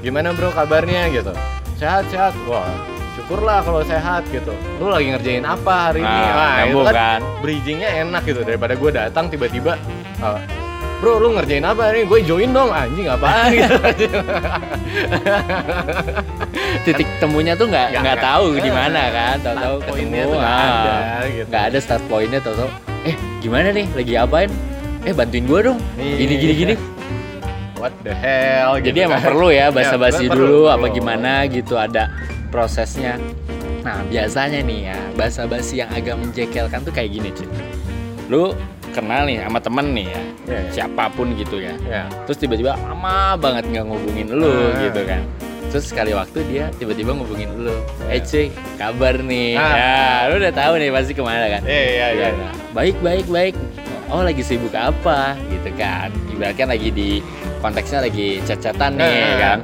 gimana 0.00 0.28
bro 0.32 0.48
kabarnya? 0.50 1.02
gitu. 1.10 1.32
Sehat 1.74 2.04
sehat. 2.08 2.32
Wah 2.44 2.68
syukurlah 3.10 3.60
kalau 3.60 3.80
sehat 3.82 4.22
gitu. 4.28 4.52
Lu 4.76 4.86
lagi 4.86 5.10
ngerjain 5.10 5.42
apa 5.42 5.74
hari 5.88 6.00
ini? 6.00 6.08
Nah, 6.08 6.36
Wah, 6.36 6.56
itu 6.62 6.78
kan 6.82 6.94
kan? 6.94 7.20
bridgingnya 7.40 7.90
enak 8.00 8.22
gitu. 8.24 8.40
Daripada 8.42 8.74
gue 8.74 8.90
datang 8.90 9.26
tiba-tiba 9.26 9.76
eh, 10.20 10.38
bro 11.00 11.16
lu 11.16 11.32
ngerjain 11.32 11.64
apa 11.64 11.90
ini? 11.90 12.04
Gue 12.04 12.20
join 12.20 12.50
dong. 12.50 12.68
Anjing 12.70 13.08
apaan? 13.08 13.50
Gitu 13.50 13.74
titik 16.84 17.08
temunya 17.18 17.54
tuh 17.54 17.68
nggak 17.68 17.88
Nggak, 17.94 18.18
tahu 18.20 18.56
di 18.56 18.70
mana 18.70 19.00
kan 19.08 19.36
tahu-tahu 19.40 19.76
ketemu. 19.82 20.20
Tuh 20.22 20.36
nggak 20.36 20.56
ada, 20.56 20.96
gitu. 21.26 21.46
nggak 21.48 21.62
ada 21.64 21.78
start 21.78 22.02
pointnya 22.06 22.40
tahu-tahu. 22.40 22.68
Eh 23.02 23.14
gimana 23.40 23.68
nih? 23.70 23.86
Lagi 23.92 24.14
apain 24.16 24.50
eh 25.00 25.12
bantuin 25.12 25.44
gua 25.44 25.60
dong. 25.64 25.78
Iya. 25.96 26.14
gini 26.18 26.34
gini 26.36 26.54
gini. 26.54 26.74
What 27.76 27.96
the 28.04 28.12
hell 28.12 28.76
gitu 28.76 28.92
jadi 28.92 29.08
emang 29.08 29.24
kan. 29.24 29.28
perlu 29.32 29.48
ya 29.48 29.72
basa-basi 29.72 30.28
Ya, 30.28 30.30
perlu, 30.30 30.44
dulu 30.44 30.60
apa 30.68 30.84
perlu. 30.84 30.96
gimana 31.00 31.32
gitu 31.48 31.74
ada 31.74 32.12
prosesnya. 32.52 33.16
Nah 33.80 34.04
biasanya 34.04 34.60
nih 34.60 34.92
ya 34.92 34.98
basa-basi 35.16 35.80
yang 35.80 35.88
agak 35.88 36.20
menjekelkan 36.20 36.84
tuh 36.84 36.92
kayak 36.92 37.08
gini 37.10 37.32
cuy 37.32 37.48
lu 38.28 38.52
kenal 38.90 39.24
nih 39.24 39.40
sama 39.40 39.58
temen 39.58 39.86
nih 39.90 40.06
ya. 40.06 40.22
Iya, 40.42 40.58
iya. 40.58 40.70
siapa 40.70 41.04
pun 41.10 41.32
gitu 41.32 41.56
ya. 41.56 41.74
Ya 41.82 42.02
terus 42.24 42.36
tiba-tiba 42.36 42.74
lama 42.76 43.34
banget 43.36 43.64
nggak 43.66 43.84
ngubungin 43.84 44.28
lu 44.30 44.50
Ah. 44.50 44.78
gitu 44.80 45.02
kan. 45.04 45.22
Terus 45.70 45.86
sekali 45.86 46.10
waktu 46.10 46.42
dia 46.44 46.66
tiba-tiba 46.74 47.14
ngubungin 47.14 47.50
lu. 47.56 47.74
Ya. 48.04 48.14
eh 48.14 48.20
cuy 48.20 48.46
kabar 48.74 49.14
nih. 49.20 49.54
Ah. 49.54 49.72
ya 49.72 49.94
lu 50.26 50.34
udah 50.38 50.52
tahu 50.52 50.72
nih 50.76 50.90
pasti 50.90 51.12
ke 51.12 51.22
mana 51.22 51.46
kan? 51.48 51.62
Iya 51.62 51.82
iya 51.86 52.06
iya. 52.10 52.28
Ya, 52.32 52.50
baik 52.70 52.96
baik 52.98 53.26
baik. 53.26 53.54
Oh 54.10 54.20
lagi 54.20 54.42
sibuk 54.42 54.74
apa? 54.74 55.38
Gitu 55.46 55.70
kan. 55.74 56.10
Ibaratnya 56.28 56.66
lagi 56.68 56.90
di 56.90 57.08
konteksnya 57.58 58.02
lagi 58.02 58.42
cacatan 58.42 58.98
nih 58.98 59.06
Ah. 59.06 59.38
kan. 59.38 59.58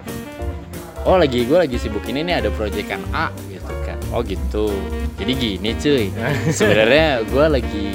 Oh 1.02 1.14
lagi 1.14 1.42
gue 1.42 1.54
lagi 1.56 1.74
sibuk 1.76 2.02
ini 2.04 2.22
nih 2.22 2.38
ada 2.38 2.50
proyekan 2.50 2.98
A 3.10 3.30
gitu 3.46 3.74
kan. 3.82 3.98
Oh 4.10 4.22
gitu. 4.22 4.70
Jadi 5.16 5.32
gini 5.34 5.70
cuy. 5.72 6.06
Sebenarnya 6.58 7.22
gue 7.22 7.44
lagi 7.48 7.86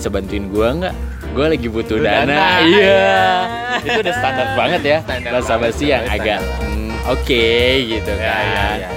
bisa 0.00 0.08
bantuin 0.08 0.48
gue 0.48 0.68
nggak? 0.80 0.94
Gue 1.36 1.46
lagi 1.52 1.68
butuh 1.68 2.00
Butuh 2.00 2.08
dana, 2.08 2.24
dana, 2.24 2.48
iya. 2.64 3.04
Iya. 3.76 3.84
itu 3.84 3.98
udah 4.00 4.14
standar 4.16 4.48
banget 4.56 4.80
ya. 4.82 4.98
Standar 5.04 5.30
bahasa 5.36 5.52
banget, 5.60 5.72
basi 5.76 5.84
yang 5.92 6.04
agak 6.08 6.40
hmm, 6.40 6.90
oke 7.12 7.46
gitu 7.84 8.12
ya 8.16 8.24
kan. 8.24 8.40
iya 8.40 8.64
iya 8.80 8.90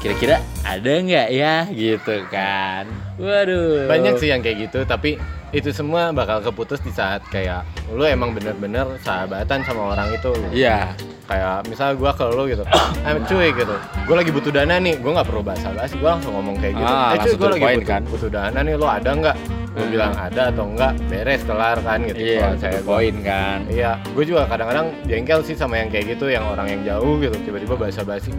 kira-kira 0.00 0.36
ada 0.64 0.92
nggak 1.00 1.28
ya? 1.32 1.54
Gitu 1.72 2.16
kan. 2.28 2.84
Waduh. 3.20 3.88
Banyak 3.88 4.20
sih 4.20 4.28
yang 4.32 4.40
kayak 4.40 4.68
gitu 4.68 4.84
tapi 4.88 5.16
itu 5.52 5.70
semua 5.72 6.12
bakal 6.12 6.40
keputus 6.40 6.80
di 6.80 6.92
saat 6.92 7.24
kayak 7.28 7.64
lu 7.92 8.04
emang 8.04 8.32
bener-bener 8.32 8.84
sahabatan 9.04 9.60
sama 9.64 9.92
orang 9.92 10.08
itu. 10.12 10.32
Lu. 10.32 10.48
iya. 10.56 10.96
Kayak 11.24 11.68
misal 11.68 11.96
gua 11.96 12.12
ke 12.16 12.24
lu 12.32 12.48
gitu 12.48 12.64
eh 13.04 13.12
cuy 13.28 13.48
gitu. 13.52 13.76
Gua 14.08 14.16
lagi 14.20 14.32
butuh 14.32 14.52
dana 14.52 14.76
nih 14.80 15.00
gua 15.00 15.20
nggak 15.20 15.28
perlu 15.28 15.40
bahasa 15.44 15.68
basi 15.72 15.96
gua 16.00 16.16
langsung 16.16 16.32
ngomong 16.36 16.56
kayak 16.60 16.80
gitu. 16.80 16.92
Ah, 16.92 17.12
eh 17.12 17.18
cuy 17.20 17.32
the 17.32 17.48
lagi 17.48 17.60
point, 17.60 17.80
butuh, 17.80 17.88
kan? 17.92 18.02
butuh 18.08 18.28
dana 18.32 18.58
nih 18.60 18.74
lu 18.76 18.84
ada 18.88 19.10
nggak 19.12 19.36
Hmm. 19.76 19.90
bilang 19.90 20.12
ada 20.14 20.42
atau 20.48 20.64
enggak 20.66 20.92
beres 21.04 21.42
kelar 21.42 21.76
kan 21.78 21.98
gitu 22.00 22.14
iya 22.16 22.40
Kalau 22.40 22.56
saya 22.56 22.78
poin 22.80 23.14
kan 23.20 23.58
Iya, 23.66 23.90
gue 24.06 24.24
juga 24.24 24.46
kadang-kadang 24.46 24.86
jengkel 25.04 25.40
sih 25.42 25.52
sama 25.52 25.74
yang 25.76 25.88
kayak 25.88 26.14
gitu, 26.14 26.26
yang 26.26 26.44
orang 26.44 26.66
yang 26.68 26.82
jauh 26.84 27.18
gitu, 27.18 27.34
tiba-tiba 27.40 27.74
basa-basi, 27.76 28.30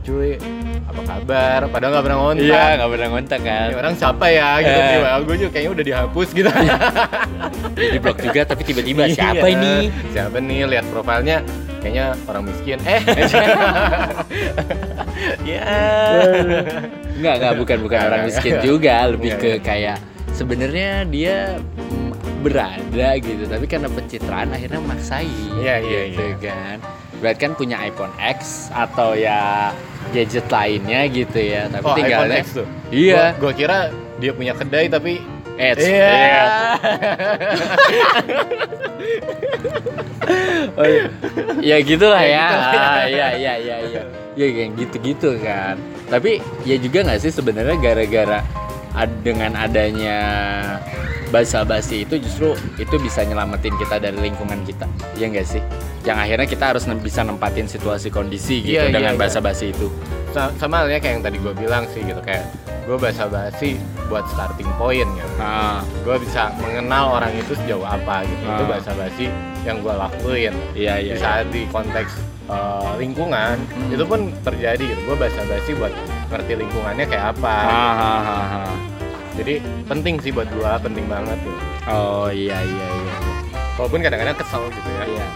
cuy, 0.00 0.38
apa 0.82 1.00
kabar? 1.02 1.60
Padahal 1.66 1.90
nggak 1.92 2.04
pernah 2.04 2.18
ngontak. 2.20 2.46
iya 2.46 2.64
nggak 2.76 2.88
pernah 2.88 3.08
ngontak 3.08 3.40
kan 3.40 3.66
Ini 3.66 3.76
orang 3.76 3.94
siapa 3.94 4.26
ya? 4.28 4.48
Gitu, 4.60 4.70
Eh. 4.72 4.88
tiba 4.92 5.08
gue 5.20 5.36
juga 5.36 5.50
kayaknya 5.50 5.70
udah 5.72 5.84
dihapus 5.84 6.28
gitu. 6.32 6.50
di 7.76 7.98
blok 7.98 8.18
juga 8.20 8.40
tapi 8.44 8.62
tiba-tiba 8.62 9.02
Iya, 9.04 9.14
siapa 9.16 9.46
ini 9.48 9.74
Siapa 10.08 10.36
nih? 10.38 10.60
Lihat 10.66 10.86
profilnya, 10.88 11.36
kayaknya 11.80 12.06
orang 12.24 12.42
miskin. 12.44 12.78
Eh, 12.80 13.00
ya. 15.44 15.64
Enggak, 17.16 17.34
enggak 17.34 17.54
bukan 17.56 17.76
bukan 17.80 17.96
Nggak, 17.96 18.06
orang 18.06 18.20
nggak, 18.20 18.30
miskin 18.30 18.52
nggak. 18.52 18.64
juga, 18.64 18.94
lebih 19.08 19.32
ke 19.36 19.50
kayak 19.60 19.98
sebenarnya 20.36 21.08
dia 21.08 21.56
berada 22.44 23.08
gitu, 23.18 23.48
tapi 23.48 23.64
karena 23.66 23.88
pencitraan 23.88 24.52
akhirnya 24.52 24.80
maksain. 24.84 25.32
Iya, 25.56 25.80
iya, 25.82 26.00
gitu 26.12 26.22
iya. 26.22 26.52
kan. 26.52 26.76
Berarti 27.18 27.40
kan 27.48 27.52
punya 27.56 27.76
iPhone 27.80 28.12
X 28.20 28.68
atau 28.70 29.16
ya 29.16 29.72
gadget 30.12 30.46
lainnya 30.52 31.08
gitu 31.08 31.38
ya, 31.40 31.66
tapi 31.72 31.82
Oh, 31.82 31.96
iPhone 31.96 31.98
tinggalnya 32.04 32.36
X 32.44 32.46
tuh. 32.54 32.66
Iya. 32.92 33.34
Gue 33.40 33.52
kira 33.56 33.88
dia 34.20 34.32
punya 34.36 34.52
kedai 34.52 34.86
tapi 34.92 35.24
Edge. 35.56 35.88
Iya. 35.88 36.12
Iya. 36.12 36.44
Oh, 40.76 40.84
iya. 40.84 41.06
ya 41.62 41.76
gitulah 41.80 42.20
Ya 42.20 42.28
ya. 42.28 42.46
ya. 42.50 42.66
Ah, 42.66 43.04
Iya 43.06 43.28
iya 43.38 43.52
iya 43.56 43.76
iya. 43.86 44.02
Ya 44.36 44.46
kayak 44.52 44.70
gitu-gitu 44.76 45.38
kan. 45.40 45.78
Tapi 46.10 46.42
ya 46.68 46.76
juga 46.76 47.06
nggak 47.06 47.20
sih 47.22 47.32
sebenarnya 47.32 47.76
gara-gara 47.80 48.42
dengan 49.20 49.52
adanya 49.54 50.18
basa-basi 51.28 52.02
itu 52.02 52.16
justru 52.16 52.48
itu 52.76 52.96
bisa 52.96 53.20
nyelamatin 53.20 53.74
kita 53.76 53.98
dari 53.98 54.16
lingkungan 54.16 54.62
kita. 54.62 54.86
Iya 55.12 55.26
nggak 55.28 55.46
sih? 55.46 55.62
Yang 56.02 56.18
akhirnya 56.22 56.46
kita 56.46 56.64
harus 56.70 56.84
bisa 56.96 57.20
nempatin 57.20 57.66
situasi 57.66 58.08
kondisi 58.08 58.62
gitu 58.62 58.78
Iya, 58.78 58.82
iya, 58.88 58.94
dengan 58.94 59.14
iya. 59.14 59.20
basa-basi 59.20 59.70
itu. 59.70 59.90
sa- 60.28 60.52
sama 60.54 60.84
halnya 60.84 61.00
kayak 61.00 61.14
yang 61.16 61.24
tadi 61.24 61.36
gue 61.40 61.54
bilang 61.56 61.88
sih 61.90 62.04
gitu 62.04 62.20
kayak 62.20 62.44
gue 62.84 62.92
basa-basi 62.94 63.80
buat 64.06 64.20
starting 64.28 64.68
point 64.76 65.08
gitu. 65.08 65.32
Ah, 65.40 65.80
gue 66.04 66.16
bisa 66.20 66.52
mengenal 66.60 67.16
orang 67.16 67.32
itu 67.32 67.56
sejauh 67.56 67.80
apa 67.82 68.20
gitu 68.22 68.44
itu 68.44 68.62
Ah. 68.62 68.68
bahasa 68.68 68.92
basi 68.92 69.26
yang 69.64 69.80
gue 69.80 69.90
lakuin 69.90 70.52
iya 70.76 71.00
iya. 71.00 71.16
di 71.16 71.18
saat 71.18 71.48
di 71.48 71.64
konteks 71.66 72.12
uh, 72.46 72.94
lingkungan 72.96 73.56
Hmm. 73.66 73.90
itu 73.90 74.02
pun 74.02 74.20
terjadi 74.40 74.82
gitu 74.86 75.00
gue 75.02 75.16
bahasa 75.16 75.42
basi 75.44 75.72
buat 75.72 75.92
ngerti 76.28 76.52
lingkungannya 76.56 77.04
kayak 77.04 77.26
apa 77.32 77.56
Ah, 77.62 77.92
ah, 77.92 78.20
ah, 78.20 78.46
ah. 78.62 78.74
jadi 79.34 79.58
penting 79.84 80.18
sih 80.18 80.30
buat 80.30 80.48
gue 80.48 80.70
penting 80.82 81.06
banget 81.06 81.38
tuh 81.40 81.56
Oh 81.86 82.26
iya 82.28 82.58
iya 82.58 82.86
iya. 82.88 83.14
walaupun 83.76 84.00
kadang-kadang 84.00 84.34
kesel 84.34 84.66
gitu 84.68 84.88
ya 84.90 85.04
Iya. 85.06 85.26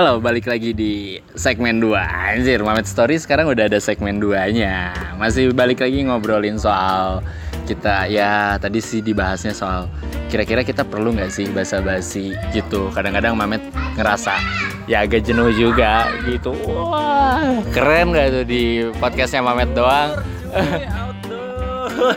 Halo, 0.00 0.16
balik 0.16 0.48
lagi 0.48 0.72
di 0.72 1.20
segmen 1.36 1.76
2 1.76 1.92
Anjir, 1.92 2.64
Mamet 2.64 2.88
Story 2.88 3.20
sekarang 3.20 3.52
udah 3.52 3.68
ada 3.68 3.76
segmen 3.76 4.16
2-nya 4.16 4.96
Masih 5.20 5.52
balik 5.52 5.84
lagi 5.84 6.00
ngobrolin 6.08 6.56
soal 6.56 7.20
kita. 7.68 8.08
Ya, 8.08 8.56
tadi 8.56 8.80
sih 8.80 9.04
dibahasnya 9.04 9.52
soal 9.52 9.92
Kira-kira 10.32 10.64
kita 10.64 10.88
perlu 10.88 11.12
nggak 11.12 11.28
sih 11.28 11.52
basa-basi 11.52 12.32
gitu? 12.56 12.88
Kadang-kadang 12.96 13.36
Mamet 13.36 13.60
ngerasa 14.00 14.40
Ya 14.88 15.04
agak 15.04 15.20
jenuh 15.20 15.52
juga 15.52 16.08
gitu. 16.24 16.56
Wah, 16.64 17.60
keren 17.68 18.16
gak 18.16 18.40
tuh 18.40 18.44
di 18.48 18.88
podcastnya 19.04 19.44
Mamet 19.44 19.68
doang? 19.76 20.16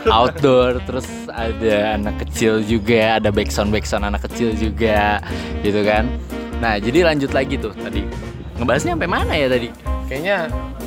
Outdoor. 0.08 0.80
Terus 0.88 1.04
ada 1.28 2.00
anak 2.00 2.16
kecil 2.24 2.64
juga 2.64 3.20
ada 3.20 3.28
backsound 3.28 3.68
backsound 3.68 4.08
anak 4.08 4.24
kecil 4.24 4.56
juga 4.56 5.20
gitu 5.60 5.84
kan 5.84 6.08
nah 6.62 6.78
jadi 6.78 7.06
lanjut 7.06 7.30
lagi 7.32 7.56
tuh 7.56 7.72
tadi. 7.74 8.02
Ngebahasnya 8.54 8.94
sampai 8.94 9.10
mana 9.10 9.32
ya 9.34 9.50
tadi? 9.50 9.68
Kayaknya 10.06 10.36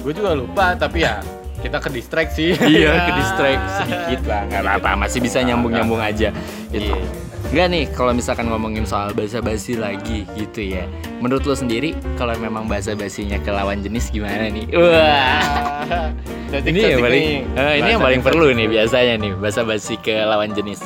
gue 0.04 0.14
juga 0.14 0.32
lupa 0.38 0.72
tapi 0.78 1.04
ya 1.04 1.20
kita 1.60 1.82
ke 1.82 1.90
distract 1.90 2.32
sih. 2.38 2.54
Iya 2.54 2.92
ke 3.08 3.12
distract 3.20 3.64
sedikit 3.84 4.22
lah. 4.30 4.42
Nggak 4.48 4.62
apa-apa 4.64 5.08
masih 5.08 5.20
bisa 5.20 5.44
nyambung 5.44 5.74
nyambung 5.74 6.00
aja. 6.00 6.32
Gitu. 6.72 6.94
Iya. 6.94 7.26
Enggak 7.48 7.68
nih 7.72 7.84
kalau 7.96 8.12
misalkan 8.12 8.52
ngomongin 8.52 8.84
soal 8.84 9.16
bahasa 9.16 9.40
basi 9.40 9.80
lagi 9.80 10.28
gitu 10.36 10.60
ya. 10.64 10.84
Menurut 11.24 11.48
lo 11.48 11.56
sendiri 11.56 11.96
kalau 12.20 12.36
memang 12.36 12.68
bahasa 12.68 12.92
basinya 12.92 13.40
ke 13.40 13.48
lawan 13.52 13.80
jenis 13.80 14.12
gimana 14.12 14.52
nih? 14.52 14.68
Wah. 14.76 16.12
Cocok- 16.48 16.68
ini 16.72 16.80
yang 16.80 17.04
paling 17.04 17.28
eh, 17.56 17.74
ini 17.80 17.90
yang 17.96 18.04
paling 18.04 18.22
perlu 18.24 18.52
nih 18.56 18.68
biasanya 18.68 19.16
nih 19.20 19.32
bahasa 19.36 19.68
basi 19.68 19.96
ke 20.00 20.16
lawan 20.16 20.52
jenis 20.56 20.80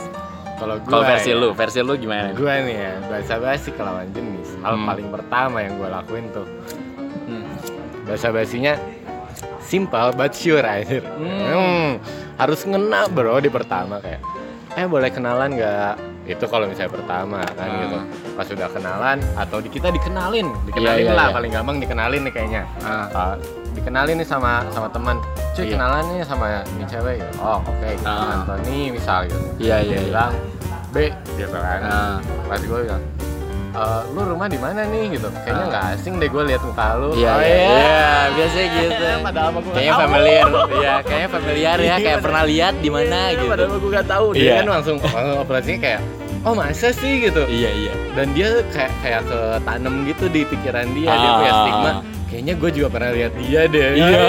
kalau 0.62 0.78
gue 0.78 0.86
kalau 0.88 1.02
versi 1.04 1.32
lu 1.34 1.50
versi 1.52 1.80
lu 1.82 1.94
gimana 1.96 2.30
gue 2.32 2.54
nih 2.62 2.76
ya 2.78 2.94
bahasa 3.04 3.34
basi 3.36 3.70
ke 3.70 3.82
lawan 3.82 4.06
jenis 4.12 4.54
hal 4.60 4.76
Hmm. 4.76 4.86
paling 4.86 5.08
pertama 5.10 5.58
yang 5.60 5.74
gue 5.76 5.90
lakuin 5.90 6.26
tuh 6.30 6.46
Hmm. 7.24 7.50
bahasa 8.04 8.30
basinya 8.30 8.78
simple 9.60 10.14
but 10.14 10.32
sure 10.32 10.62
akhir 10.62 11.02
Hmm. 11.12 11.42
Hmm, 11.48 11.90
harus 12.38 12.62
ngena 12.62 13.08
bro 13.08 13.38
di 13.38 13.50
pertama 13.50 13.98
kayak 13.98 14.22
eh 14.72 14.86
boleh 14.86 15.10
kenalan 15.10 15.52
nggak 15.52 15.94
itu 16.24 16.46
kalau 16.46 16.64
misalnya 16.64 16.94
pertama 16.94 17.42
kan 17.52 17.68
Ah. 17.68 17.78
gitu 17.82 17.98
pas 18.32 18.46
sudah 18.46 18.70
kenalan 18.70 19.18
atau 19.36 19.58
di 19.58 19.68
kita 19.68 19.90
dikenalin 19.90 20.48
dikenalin 20.64 21.02
Iya, 21.02 21.10
iya, 21.10 21.14
lah 21.14 21.28
iya. 21.28 21.36
paling 21.36 21.52
gampang 21.52 21.78
dikenalin 21.78 22.22
nih 22.24 22.32
kayaknya 22.32 22.64
Ah. 22.80 23.10
Ah, 23.12 23.34
dikenalin 23.82 24.16
nih 24.16 24.28
sama 24.28 24.62
sama 24.70 24.88
teman 24.88 25.18
cuy 25.52 25.64
Iya. 25.64 25.74
kenalan 25.74 26.04
nih 26.08 26.20
sama 26.24 26.46
ini 26.70 26.86
cewek 26.86 27.16
gitu 27.18 27.34
oh 27.40 27.60
oke 27.60 27.90
gitu. 27.92 28.06
Ah. 28.06 28.38
Anthony 28.40 28.80
misal 28.90 29.26
gitu 29.26 29.38
Iya, 29.58 29.76
iya, 29.82 29.98
iya. 29.98 30.00
bilang 30.06 30.34
B 30.88 30.96
gitu 31.34 31.58
kan 31.58 31.80
Ah. 31.82 32.16
pas 32.46 32.62
gue 32.62 32.80
bilang 32.80 33.02
"E, 33.72 33.84
lu 34.12 34.22
rumah 34.28 34.46
di 34.46 34.56
mana 34.56 34.84
nih 34.84 35.16
gitu 35.16 35.28
kayaknya 35.34 35.64
Ah. 35.64 35.70
nggak 35.72 35.86
asing 35.94 36.14
deh 36.18 36.28
gue 36.28 36.44
lihat 36.46 36.62
muka 36.62 36.88
lu 36.94 37.10
Iya, 37.14 37.32
oh, 37.32 37.40
iya, 37.40 37.58
iya, 37.58 38.06
biasanya 38.32 38.68
gitu. 38.70 39.06
padahal 39.26 39.50
Kayaknya 39.66 39.94
familiar, 39.98 40.46
iya, 40.72 40.94
kayaknya 41.02 41.30
familiar 41.32 41.78
ya, 41.80 41.96
kayak 41.98 42.20
pernah 42.22 42.44
lihat 42.46 42.74
di 42.78 42.90
mana 42.90 43.20
gitu. 43.34 43.50
padahal 43.50 43.76
gue 43.76 43.92
gak 43.92 44.08
tahu 44.08 44.28
dia 44.32 44.44
Iya. 44.44 44.54
kan 44.56 44.66
langsung 44.72 44.96
langsung 45.02 45.38
operasinya 45.40 45.80
kayak 45.82 46.02
oh 46.42 46.54
masa 46.54 46.88
sih 46.92 47.14
gitu 47.24 47.44
Iya, 47.44 47.70
iya. 47.72 47.94
dan 48.14 48.28
dia 48.32 48.50
kayak 48.70 48.92
kayak 49.02 49.22
ketanem 49.26 49.96
gitu 50.06 50.26
di 50.28 50.42
pikiran 50.44 50.86
dia 50.92 51.10
dia 51.10 51.30
punya 51.34 51.50
Ah. 51.50 51.60
stigma 51.60 51.92
kayaknya 52.32 52.54
gue 52.56 52.70
juga 52.72 52.88
pernah 52.90 53.12
lihat 53.12 53.32
dia 53.36 53.62
deh 53.68 53.90
Iya. 53.94 54.24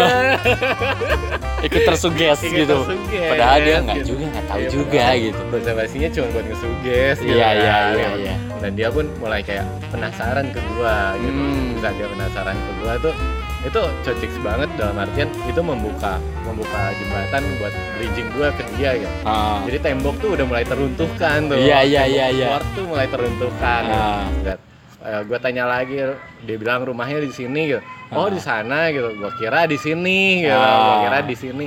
Ikut 1.67 1.83
tersuges 1.87 2.43
Ikut 2.43 2.59
gitu. 2.59 2.75
tersuges, 2.83 3.31
Padahal 3.31 3.59
dia 3.63 3.77
nggak 3.79 3.97
gitu. 4.03 4.09
juga, 4.11 4.25
nggak 4.29 4.45
tahu 4.45 4.59
Iya, 4.59 4.69
juga 4.69 5.05
gitu. 5.15 5.41
bahasa 5.47 5.71
basinya 5.73 6.09
cuma 6.11 6.27
buat 6.29 6.45
ngesuges 6.45 7.17
gitu 7.23 7.33
Iya, 7.33 7.47
kan, 7.47 7.55
iya, 7.55 7.77
iya, 7.95 8.09
iya. 8.19 8.35
dan 8.59 8.71
dia 8.75 8.89
pun 8.91 9.05
mulai 9.17 9.41
kayak 9.41 9.63
penasaran 9.89 10.47
ke 10.51 10.59
gua 10.75 11.15
gitu 11.17 11.31
Hmm. 11.33 11.79
saat 11.79 11.95
dia 11.95 12.09
penasaran 12.11 12.57
ke 12.59 12.71
gua 12.83 12.93
tuh 12.99 13.15
itu 13.63 13.79
cocok 13.79 14.31
banget 14.43 14.69
dalam 14.75 14.97
artian 14.99 15.31
itu 15.47 15.61
membuka 15.63 16.19
membuka 16.43 16.91
jembatan 16.99 17.43
buat 17.63 17.71
bridging 17.95 18.27
gua 18.35 18.51
ke 18.51 18.63
dia 18.75 18.99
gitu 18.99 19.15
Ah. 19.23 19.63
jadi 19.63 19.79
tembok 19.81 20.19
tuh 20.19 20.35
udah 20.35 20.43
mulai 20.43 20.67
teruntuhkan 20.67 21.47
tuh 21.47 21.63
Iya, 21.63 21.79
iya, 21.87 22.03
iya, 22.11 22.27
iya. 22.35 22.47
tuh 22.75 22.91
mulai 22.91 23.07
teruntuhkan 23.07 23.83
Ah. 23.87 24.27
gitu. 24.35 24.59
Dan, 25.03 25.21
gue 25.25 25.39
tanya 25.39 25.67
lagi 25.67 25.99
dia 26.41 26.57
bilang 26.57 26.83
rumahnya 26.83 27.19
di 27.19 27.29
sini 27.29 27.67
gitu. 27.69 27.83
Oh 28.11 28.27
Ah. 28.27 28.31
di 28.31 28.39
sana 28.39 28.87
gitu. 28.89 29.09
Gua 29.17 29.33
kira 29.35 29.67
di 29.67 29.75
sini 29.75 30.45
gitu. 30.45 30.55
Ah. 30.55 30.79
gua 30.79 30.97
kira 31.03 31.19
di 31.23 31.35
sini. 31.35 31.67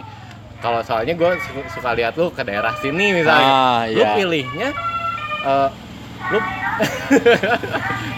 Kalau 0.57 0.79
soalnya 0.81 1.13
gue 1.13 1.31
suka 1.69 1.93
lihat 1.93 2.15
lu 2.15 2.31
ke 2.31 2.41
daerah 2.41 2.73
sini 2.79 3.11
misalnya. 3.13 3.45
Ah, 3.45 3.81
lu 3.85 3.99
iya. 3.99 4.15
pilihnya 4.15 4.69
eh, 5.43 5.69
lu 6.31 6.39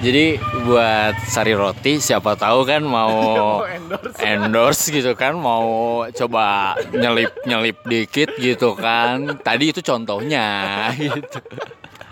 Jadi 0.00 0.40
buat 0.64 1.12
sari 1.28 1.52
roti 1.52 2.00
siapa 2.00 2.32
tahu 2.32 2.64
kan 2.64 2.80
mau 2.80 3.12
mau 3.60 3.68
endorse. 3.68 4.16
endorse 4.24 4.84
gitu 4.88 5.12
kan. 5.12 5.36
Mau 5.36 5.68
coba 6.08 6.72
nyelip 6.88 7.36
nyelip 7.44 7.76
dikit 7.84 8.32
gitu 8.40 8.72
kan. 8.72 9.36
Tadi 9.44 9.76
itu 9.76 9.84
contohnya 9.84 10.48
gitu 10.96 11.36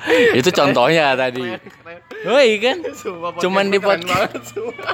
itu 0.39 0.49
contohnya 0.51 1.15
tadi 1.15 1.45
Woi 2.25 2.59
kan 2.59 2.83
Sumpah, 2.91 3.39
Cuman 3.39 3.69
podcast 3.69 3.73
di 3.73 3.79
podcast. 3.79 4.47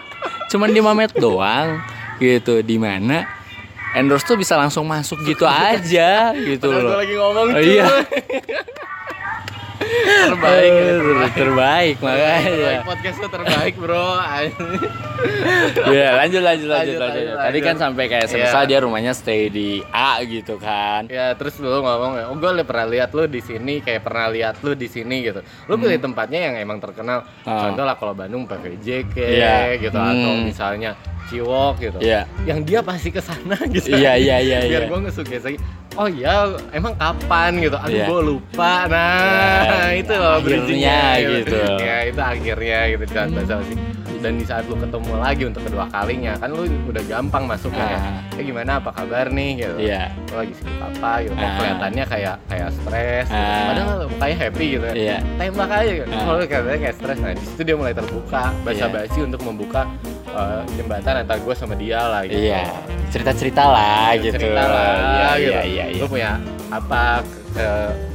cuman 0.53 0.71
di 0.71 0.81
Mamet 0.81 1.13
doang 1.17 1.81
gitu 2.17 2.61
di 2.61 2.77
mana 2.77 3.25
endorse 3.93 4.23
tuh 4.23 4.37
bisa 4.37 4.55
langsung 4.55 4.85
masuk 4.85 5.23
gitu 5.25 5.43
aja 5.45 6.31
gitu 6.33 6.69
Padahal 6.69 6.85
loh. 6.85 6.99
lagi 7.01 7.15
ngomong 7.15 7.47
Oh, 7.51 7.61
iya. 7.61 7.87
terbaik 10.05 10.71
Eh, 10.71 10.97
terbaik. 10.97 11.33
terbaik 11.35 11.97
makanya. 12.01 12.73
Podcast 12.83 13.17
lu 13.19 13.29
terbaik 13.29 13.75
bro 13.77 14.09
Ya 15.89 16.09
lanjut 16.17 16.43
lanjut 16.43 16.69
lanjut 16.69 16.97
Lanjut, 16.97 17.01
lanjut. 17.01 17.25
lanjut, 17.25 17.45
Tadi 17.45 17.59
kan 17.61 17.77
sampai 17.79 18.05
kayak 18.09 18.27
Iya. 18.27 18.61
dia 18.67 18.79
rumahnya 18.81 19.13
stay 19.13 19.49
di 19.49 19.81
A 19.89 20.21
gitu 20.21 20.59
kan. 20.59 21.07
Ya 21.09 21.33
terus 21.33 21.57
lu 21.59 21.71
ngomong 21.71 22.19
oh 22.25 22.37
gue 22.37 22.51
pernah 22.63 22.87
lihat 22.87 23.11
lu 23.13 23.25
di 23.25 23.41
sini 23.41 23.81
kayak 23.81 24.03
pernah 24.03 24.29
lihat 24.29 24.61
lu 24.61 24.75
di 24.75 24.87
sini 24.87 25.23
gitu. 25.23 25.41
Lu 25.67 25.77
pilih 25.77 25.97
tempatnya 25.99 26.51
yang 26.51 26.55
emang 26.59 26.79
terkenal. 26.79 27.25
Hmm. 27.43 27.51
Ah. 27.51 27.61
Contoh 27.69 27.85
lah 27.85 27.97
kalau 27.97 28.13
Bandung 28.13 28.45
PVJ 28.45 29.09
Iya. 29.15 29.79
gitu 29.79 29.97
atau 29.97 30.31
Hmm. 30.35 30.45
misalnya 30.45 30.93
Ciwok 31.25 31.81
gitu. 31.81 31.99
Iya. 32.05 32.29
Yang 32.45 32.59
dia 32.69 32.81
pasti 32.85 33.09
ke 33.09 33.21
sana 33.21 33.57
gitu. 33.75 33.89
Iya, 33.89 34.13
iya, 34.17 34.37
iya, 34.41 34.59
Biar 34.69 34.83
iya. 34.85 34.89
gue 34.93 34.99
ngesuges 35.09 35.43
lagi. 35.43 35.59
Oh 35.95 36.11
iya, 36.11 36.51
emang 36.75 36.91
kapan 36.99 37.63
gitu? 37.63 37.79
Aduh 37.79 37.95
Iya. 37.95 38.07
gue 38.11 38.21
lupa. 38.27 38.75
Nah, 38.91 39.63
Ya, 39.63 39.95
itu 39.95 40.13
loh 40.13 40.43
akhirnya 40.43 40.99
gitu. 41.23 41.55
Ya 41.87 41.97
itu 42.11 42.21
akhirnya 42.21 42.79
gitu 42.91 43.05
jangan 43.09 43.29
basa 43.39 43.55
basi. 43.63 43.75
Dan 44.25 44.41
di 44.41 44.47
saat 44.49 44.65
lu 44.65 44.75
ketemu 44.75 45.21
lagi 45.21 45.45
untuk 45.45 45.61
kedua 45.63 45.85
kalinya 45.87 46.33
kan 46.41 46.49
lu 46.49 46.65
udah 46.89 47.05
gampang 47.05 47.45
masuknya 47.45 47.85
ya. 47.87 48.01
Ah. 48.01 48.41
Eh 48.41 48.43
gimana 48.43 48.81
apa 48.81 48.89
kabar 48.89 49.29
nih 49.29 49.51
gitu 49.61 49.77
Iya. 49.77 50.17
lo 50.33 50.41
lagi 50.41 50.55
sibuk 50.57 50.81
apa 50.81 51.11
gitu 51.21 51.35
Ah. 51.35 51.53
kelihatannya 51.55 52.05
kayak 52.09 52.35
kayak 52.49 52.69
stres 52.73 53.27
gitu. 53.29 53.37
Ah. 53.37 53.65
padahal 53.69 53.97
mukanya 54.09 54.37
happy 54.41 54.67
gitu 54.73 54.87
Iya. 54.91 55.17
tembak 55.37 55.71
aja 55.71 55.93
gitu 55.93 56.09
Ah. 56.09 56.23
kalau 56.25 56.39
kelihatannya 56.41 56.81
kayak 56.81 56.97
stres 56.97 57.19
nah 57.21 57.31
di 57.31 57.45
situ 57.45 57.61
dia 57.63 57.77
mulai 57.77 57.93
terbuka 57.93 58.43
basa-basi 58.65 59.19
untuk 59.21 59.41
membuka 59.45 59.83
uh, 60.31 60.65
jembatan 60.73 61.15
antara 61.21 61.37
gue 61.39 61.55
sama 61.55 61.75
dia 61.77 62.01
lah 62.01 62.25
gitu 62.25 62.41
Iya. 62.41 62.65
Cerita-cerita 63.13 63.63
lah 63.63 64.09
gitu. 64.17 64.35
cerita 64.35 64.63
lah 64.65 64.89
Iya 64.89 65.29
gitu 65.37 65.53
iya 65.53 65.61
iya. 65.63 65.85
iya. 65.87 66.01
lo 66.01 66.09
punya 66.09 66.31
apa 66.71 67.21
ke, 67.55 67.69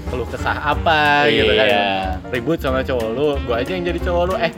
keluh 0.05 0.27
kesah 0.27 0.57
apa 0.67 1.25
gitu 1.27 1.47
kan 1.49 1.65
Iya. 1.65 1.87
ribut 2.29 2.59
sama 2.59 2.83
cowok 2.83 3.07
lu 3.09 3.29
gue 3.39 3.55
aja 3.55 3.71
yang 3.71 3.85
jadi 3.85 3.99
cowok 4.03 4.23
lu 4.25 4.35
eh 4.37 4.51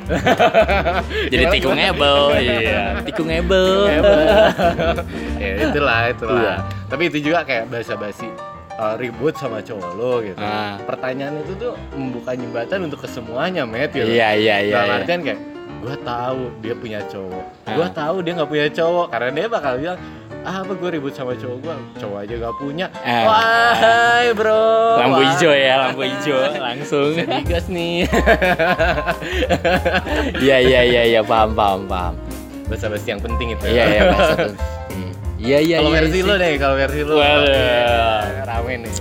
Jadi 1.31 1.43
tikung 1.53 1.77
ebel, 1.77 2.17
iya. 2.35 2.97
Tikung 3.05 3.29
ebel. 3.29 3.69
ya 5.41 5.51
itulah 5.63 6.01
itulah 6.07 6.41
Iya. 6.41 6.53
tapi 6.87 7.03
itu 7.07 7.17
juga 7.23 7.43
kayak 7.43 7.69
basa-basi 7.69 8.27
uh, 8.73 8.97
ribut 8.97 9.33
sama 9.35 9.61
cowok 9.61 9.89
lo 9.93 10.13
gitu 10.21 10.37
Ah. 10.37 10.81
pertanyaan 10.81 11.39
itu 11.39 11.53
tuh 11.55 11.73
membuka 11.93 12.33
jembatan 12.33 12.89
untuk 12.89 12.99
kesemuanya 12.99 13.63
met 13.63 13.91
gitu 13.91 14.03
Iya 14.03 14.33
iya 14.33 14.55
iya. 14.61 14.73
Dalam 14.75 14.87
iya. 14.87 14.97
artian 14.99 15.19
kayak 15.21 15.39
gue 15.81 15.95
tahu 15.99 16.41
dia 16.59 16.73
punya 16.73 16.99
cowok 17.03 17.43
Ah. 17.63 17.73
gue 17.73 17.87
tahu 17.91 18.15
dia 18.21 18.31
nggak 18.33 18.49
punya 18.49 18.67
cowok 18.69 19.05
karena 19.09 19.29
dia 19.31 19.45
bakal 19.47 19.73
bilang 19.75 19.99
ah 20.41 20.55
apa 20.57 20.73
gue 20.73 20.89
ribut 20.91 21.09
sama 21.11 21.33
cowok 21.33 21.57
gue 21.59 21.75
cowok 21.97 22.17
aja 22.19 22.33
gak 22.39 22.55
punya 22.55 22.85
Ah. 23.01 23.23
wah 23.23 24.21
bro 24.31 24.65
Lampu 24.97 25.21
hijau 25.23 25.51
ya, 25.51 25.73
lampu 25.79 26.01
hijau 26.03 26.37
langsung. 26.65 27.13
Digas 27.13 27.65
nih 27.67 28.05
Iya 30.39 30.57
iya 30.59 30.81
iya 30.83 31.01
iya 31.07 31.21
paham 31.21 31.53
paham 31.53 31.81
paham. 31.85 32.13
basa-basi 32.65 33.11
yang 33.11 33.19
penting 33.19 33.51
itu 33.51 33.65
Iya 33.67 33.83
iya 33.85 34.01
bahasa. 34.07 34.33
Iya 35.41 35.57
iya 35.59 35.75
kalau 35.75 35.89
iya. 35.89 35.97
versi 35.99 36.13
sih. 36.13 36.21
lo 36.21 36.33
deh 36.35 36.53
kalau 36.55 36.75
versi 36.77 37.01
lo 37.01 37.13
Waduh. 37.17 38.21
rame 38.43 38.73
nih 38.77 38.91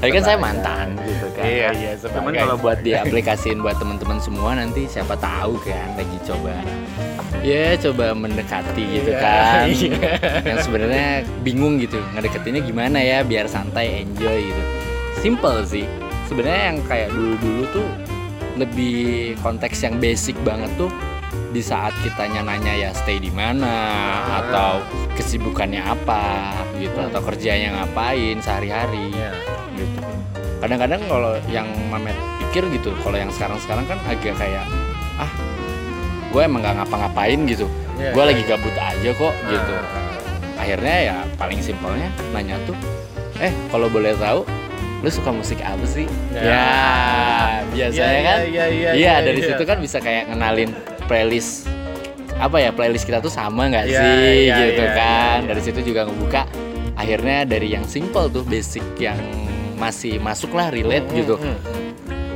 Tapi 0.00 0.10
kan 0.10 0.22
saya 0.22 0.38
mantan 0.38 0.86
gitu 0.98 1.26
kan. 1.30 1.44
Iya, 1.44 1.68
iya, 1.72 1.92
Cuman 1.94 2.32
sebagai- 2.32 2.40
kalau 2.40 2.56
buat 2.56 2.78
diaplikasiin 2.80 3.58
buat 3.60 3.76
teman-teman 3.76 4.18
semua 4.18 4.50
nanti 4.54 4.84
siapa 4.86 5.12
tahu 5.14 5.60
kan 5.60 5.92
lagi 5.94 6.16
coba 6.22 6.56
ya 7.40 7.72
coba 7.78 8.12
mendekati 8.12 8.84
gitu 8.94 9.10
Iya, 9.10 9.20
kan. 9.20 9.64
iya. 9.72 10.12
Yang 10.44 10.58
sebenarnya 10.62 11.08
bingung 11.40 11.76
gitu 11.76 11.96
ngedeketinnya 12.10 12.62
gimana 12.62 12.98
ya 12.98 13.20
biar 13.22 13.44
santai 13.44 14.04
enjoy 14.04 14.40
gitu. 14.42 14.62
Simple 15.18 15.64
sih. 15.64 15.84
Sebenarnya 16.26 16.62
yang 16.66 16.78
kayak 16.84 17.08
dulu-dulu 17.10 17.62
tuh 17.70 17.88
lebih 18.56 19.00
konteks 19.38 19.80
yang 19.80 19.96
basic 19.96 20.36
banget 20.40 20.68
tuh 20.76 20.88
di 21.50 21.58
saat 21.60 21.90
kitanya 22.00 22.46
nanya 22.46 22.70
ya 22.70 22.90
stay 22.90 23.18
di 23.18 23.28
mana 23.28 23.74
atau 24.38 24.78
kesibukannya 25.14 25.82
apa 25.82 26.54
gitu 26.78 26.94
Hmm. 26.94 27.10
atau 27.10 27.20
kerjanya 27.22 27.68
ngapain 27.76 28.38
sehari-hari 28.38 29.10
Iya. 29.10 29.30
gitu. 29.74 30.00
Kadang-kadang 30.60 31.02
kalau 31.06 31.34
yang 31.48 31.66
Mamet 31.88 32.14
pikir 32.40 32.66
gitu, 32.70 32.94
kalau 33.00 33.16
yang 33.16 33.30
sekarang-sekarang 33.30 33.82
kan 33.84 33.98
agak 34.06 34.36
kayak 34.36 34.62
ah 35.16 35.30
gue 36.30 36.40
emang 36.40 36.62
gak 36.62 36.78
ngapa-ngapain 36.78 37.42
gitu, 37.44 37.66
Iya, 37.98 38.14
gue 38.14 38.22
iya, 38.22 38.28
lagi 38.30 38.42
gabut 38.46 38.76
aja 38.76 39.10
kok 39.10 39.34
Nah, 39.34 39.50
gitu. 39.50 39.74
Akhirnya 40.54 40.96
ya 41.02 41.16
paling 41.34 41.58
simpelnya 41.58 42.06
nanya 42.30 42.54
tuh, 42.62 42.76
eh 43.38 43.50
kalau 43.68 43.88
boleh 43.88 44.14
tahu 44.14 44.46
lu 45.00 45.08
suka 45.08 45.32
musik 45.32 45.58
apa 45.58 45.80
sih? 45.82 46.04
Ya. 46.30 46.44
Ya, 46.44 46.66
biasanya 47.66 48.04
Iya, 48.12 48.20
kan, 48.22 48.38
iya, 48.38 48.46
iya, 48.46 48.64
iya, 48.68 48.90
iya 48.92 48.92
iya, 48.94 49.14
dari 49.24 49.40
iya. 49.40 49.48
situ 49.50 49.62
kan 49.64 49.80
bisa 49.80 49.96
kayak 49.96 50.28
ngenalin 50.28 50.70
playlist 51.10 51.66
apa 52.32 52.56
ya 52.56 52.70
playlist 52.70 53.04
kita 53.04 53.18
tuh 53.18 53.28
sama 53.28 53.66
nggak 53.66 53.84
Iya, 53.84 53.98
sih? 53.98 54.14
iya, 54.46 54.56
gitu 54.64 54.80
iya, 54.80 54.94
kan? 54.94 55.36
iya. 55.36 55.48
dari 55.50 55.60
situ 55.60 55.80
juga 55.84 56.06
ngebuka. 56.06 56.42
Akhirnya 56.94 57.44
dari 57.44 57.68
yang 57.70 57.84
simple 57.84 58.28
tuh 58.28 58.40
basic 58.42 58.80
yang 58.96 59.18
masih 59.74 60.16
masuk 60.16 60.52
lah 60.52 60.70
relate 60.70 61.04
Hmm, 61.04 61.16
gitu. 61.16 61.34
hmm, 61.36 61.56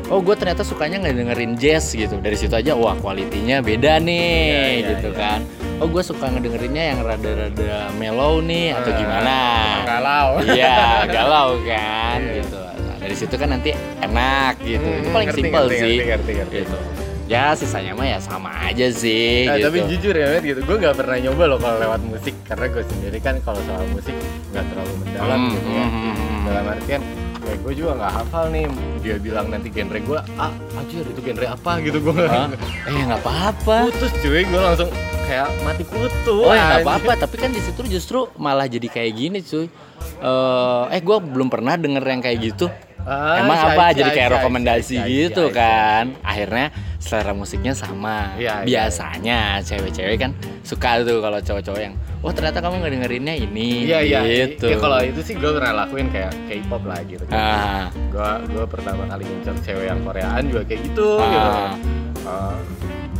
oh 0.08 0.18
gue 0.18 0.34
ternyata 0.34 0.60
sukanya 0.60 1.00
nggak 1.00 1.14
dengerin 1.14 1.52
jazz 1.54 1.88
gitu. 1.90 2.16
Dari 2.16 2.34
situ 2.34 2.52
aja 2.52 2.74
wah 2.74 2.92
kualitinya 2.94 3.60
beda 3.60 3.96
nih 3.98 4.20
Iya, 4.20 4.60
iya, 4.74 4.88
gitu 4.90 5.08
iya. 5.08 5.16
kan. 5.16 5.40
Oh 5.74 5.86
gue 5.86 6.02
suka 6.02 6.28
ngedengerinnya 6.28 6.84
yang 6.86 7.00
rada-rada 7.00 7.88
mellow 7.94 8.40
nih 8.40 8.72
atau 8.74 8.90
Nah, 8.90 8.98
gimana? 8.98 9.36
galau. 9.84 10.28
Iya 10.50 10.76
galau 11.06 11.48
kan 11.70 12.18
Iya. 12.20 12.34
gitu. 12.40 12.60
Nah, 12.60 12.96
dari 13.00 13.14
situ 13.14 13.34
kan 13.34 13.48
nanti 13.50 13.70
enak 13.98 14.60
gitu. 14.60 14.84
Itu 14.84 15.00
Hmm, 15.02 15.12
paling 15.12 15.28
ngerti, 15.28 15.40
simple 15.40 15.64
ngerti, 15.64 15.76
sih 15.78 15.96
ngerti, 15.96 16.04
ngerti, 16.04 16.32
ngerti. 16.36 16.56
gitu 16.60 16.78
ya 17.24 17.52
sisanya 17.52 17.92
mah 17.92 18.04
ya 18.06 18.18
sama 18.18 18.50
aja 18.62 18.86
sih 18.88 19.44
Nah, 19.44 19.56
gitu 19.56 19.66
tapi 19.66 19.78
jujur 19.88 20.12
ya 20.12 20.26
Met, 20.30 20.42
gitu, 20.42 20.60
gue 20.60 20.76
nggak 20.78 20.92
pernah 20.94 21.16
nyoba 21.18 21.42
loh 21.46 21.58
kalau 21.58 21.76
lewat 21.78 22.00
musik 22.02 22.34
karena 22.44 22.66
gue 22.68 22.82
sendiri 22.86 23.18
kan 23.18 23.34
kalau 23.40 23.60
soal 23.62 23.84
musik 23.88 24.12
nggak 24.50 24.64
terlalu 24.66 24.92
mendalam 24.98 25.38
Hmm, 25.40 25.50
gitu 25.50 25.68
ya. 25.70 25.84
hmm, 25.84 25.92
hmm, 25.94 26.14
hmm. 26.14 26.40
Dalam 26.44 26.64
artian 26.68 27.02
kayak 27.40 27.58
gue 27.60 27.72
juga 27.74 27.90
nggak 27.94 28.12
hafal 28.14 28.44
nih 28.48 28.64
dia 28.98 29.16
bilang 29.18 29.46
nanti 29.46 29.68
genre 29.68 29.98
gue 29.98 30.18
ah 30.34 30.48
anjir 30.74 31.00
itu 31.02 31.20
genre 31.22 31.46
apa 31.46 31.72
gitu 31.78 31.98
gue 32.02 32.24
Hah? 32.24 32.48
eh 32.82 33.02
nggak 33.04 33.20
apa-apa 33.20 33.76
putus 33.90 34.12
cuy 34.18 34.42
gue 34.42 34.60
langsung 34.62 34.88
kayak 35.24 35.48
mati 35.60 35.82
kutu 35.82 36.36
Oh 36.38 36.52
ya 36.52 36.60
nggak 36.62 36.84
apa-apa, 36.84 37.12
tapi 37.18 37.36
kan 37.38 37.48
di 37.48 37.58
situ 37.58 37.80
justru 37.86 38.28
malah 38.36 38.64
jadi 38.64 38.84
kayak 38.86 39.12
gini 39.14 39.38
cuy. 39.40 39.72
Eh, 40.20 40.84
eh 40.90 41.00
gue 41.00 41.16
belum 41.18 41.48
pernah 41.48 41.74
denger 41.74 42.00
yang 42.02 42.20
kayak 42.20 42.38
gitu. 42.42 42.68
Ah, 43.04 43.36
Emang 43.36 43.52
I 43.52 43.60
see, 43.60 43.68
apa? 43.68 43.82
I 43.84 43.86
see, 43.86 43.98
jadi 44.00 44.10
kayak 44.10 44.28
see, 44.28 44.36
rekomendasi 44.40 44.96
gitu 45.04 45.44
kan. 45.52 46.04
Akhirnya 46.20 46.66
selera 46.96 47.32
musiknya 47.32 47.72
sama. 47.72 48.32
Iya, 48.34 48.64
iya. 48.64 48.88
Biasanya 48.88 49.38
cewek-cewek 49.60 50.16
kan 50.16 50.30
suka 50.64 51.04
tuh 51.04 51.20
kalau 51.20 51.36
cowok-cowok 51.36 51.80
yang, 51.80 51.94
oh 52.20 52.32
ternyata 52.32 52.64
kamu 52.64 52.80
nggak 52.80 52.92
dengerinnya 52.96 53.34
ini. 53.36 53.84
Iya 53.84 53.98
iya. 54.00 54.20
Gitu. 54.24 54.72
Ya, 54.72 54.80
kalau 54.80 54.98
itu 54.98 55.20
sih 55.20 55.36
gue 55.36 55.50
pernah 55.52 55.84
lakuin 55.84 56.08
kayak 56.08 56.32
K-pop 56.48 56.82
lah 56.82 57.00
gitu. 57.04 57.22
Ah, 57.28 57.92
Gue 58.08 58.30
gue 58.48 58.64
pertama 58.64 59.04
kali 59.04 59.22
ngincer 59.22 59.52
cewek 59.60 59.84
yang 59.84 60.00
Koreaan 60.00 60.42
juga 60.48 60.62
kayak 60.64 60.80
gitu. 60.88 61.08
Ah. 61.20 61.28
gitu. 61.28 61.52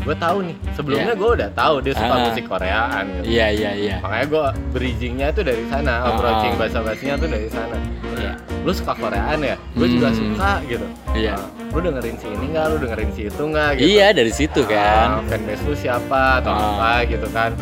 gue 0.05 0.13
tahu 0.15 0.45
nih 0.45 0.57
sebelumnya 0.77 1.17
gue 1.17 1.31
udah 1.33 1.51
tahu 1.57 1.75
dia 1.81 1.97
suka 1.97 2.13
Ah. 2.13 2.21
musik 2.29 2.45
Koreaan. 2.45 3.05
Gitu. 3.11 3.25
iya 3.27 3.47
iya 3.49 3.71
iya. 3.73 3.97
Makanya 4.01 4.27
gue 4.29 4.45
bridgingnya 4.73 5.29
tuh 5.33 5.45
dari 5.45 5.65
sana, 5.65 5.93
Ah. 5.99 6.09
approaching 6.13 6.53
bahasa 6.57 6.79
basinya 6.81 7.17
tuh 7.17 7.29
dari 7.29 7.49
sana. 7.49 7.77
Lu 8.65 8.73
suka 8.73 8.93
Koreaan 8.95 9.39
ya? 9.39 9.57
Gue 9.71 9.87
juga 9.87 10.09
Hmm. 10.09 10.17
suka 10.17 10.51
gitu. 10.65 10.87
Iya. 11.13 11.37
Ah, 11.37 11.45
lu 11.69 11.79
dengerin 11.79 12.17
si 12.17 12.27
ini 12.27 12.47
nggak? 12.49 12.65
Lu 12.67 12.77
dengerin 12.81 13.11
si 13.13 13.23
itu 13.29 13.43
nggak? 13.45 13.69
Gitu. 13.77 13.87
Iya 13.91 14.07
dari 14.11 14.33
situ 14.33 14.61
kan. 14.65 15.07
Ah, 15.11 15.23
fanbase 15.23 15.63
lu 15.63 15.75
siapa 15.75 16.41
atau 16.41 16.51
Ah. 16.51 16.65
apa 16.73 16.93
gitu 17.05 17.29
kan? 17.29 17.53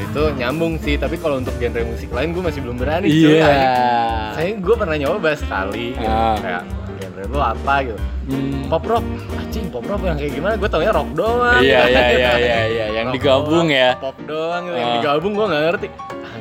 Itu 0.00 0.22
nyambung 0.34 0.74
sih. 0.78 0.94
Tapi 0.94 1.14
kalau 1.16 1.38
untuk 1.38 1.54
genre 1.56 1.78
musik 1.84 2.10
lain 2.10 2.28
gue 2.32 2.42
masih 2.42 2.60
belum 2.60 2.76
berani. 2.76 3.06
Iya. 3.06 3.38
Anjing. 3.38 4.34
Saya 4.34 4.50
gue 4.58 4.74
pernah 4.76 4.96
nyoba 4.98 5.30
sekali. 5.32 5.94
Gitu. 5.94 6.10
Ah. 6.10 6.34
Kayak 6.36 6.62
genre 6.98 7.22
lu 7.24 7.38
apa 7.38 7.74
gitu? 7.84 8.00
Hmm. 8.28 8.68
Pop 8.68 8.84
rock, 8.84 9.00
anjing 9.32 9.72
pop 9.72 9.80
rock 9.82 10.04
yang 10.04 10.12
kayak 10.14 10.32
gimana? 10.34 10.52
Gue 10.54 10.68
taunya 10.68 10.92
rock 10.92 11.08
doang. 11.16 11.64
Iya 11.64 11.80
iya 11.86 12.04
iya 12.12 12.30
iya 12.36 12.58
iya 12.68 12.86
yang 12.92 13.06
Rock 13.08 13.14
digabung 13.16 13.64
doang, 13.64 13.68
ya. 13.72 13.90
Pop 13.96 14.16
doang 14.20 14.62
gitu. 14.64 14.76
Yang 14.76 14.90
digabung 15.00 15.32
gue 15.32 15.46
nggak 15.48 15.62
ngerti. 15.64 15.88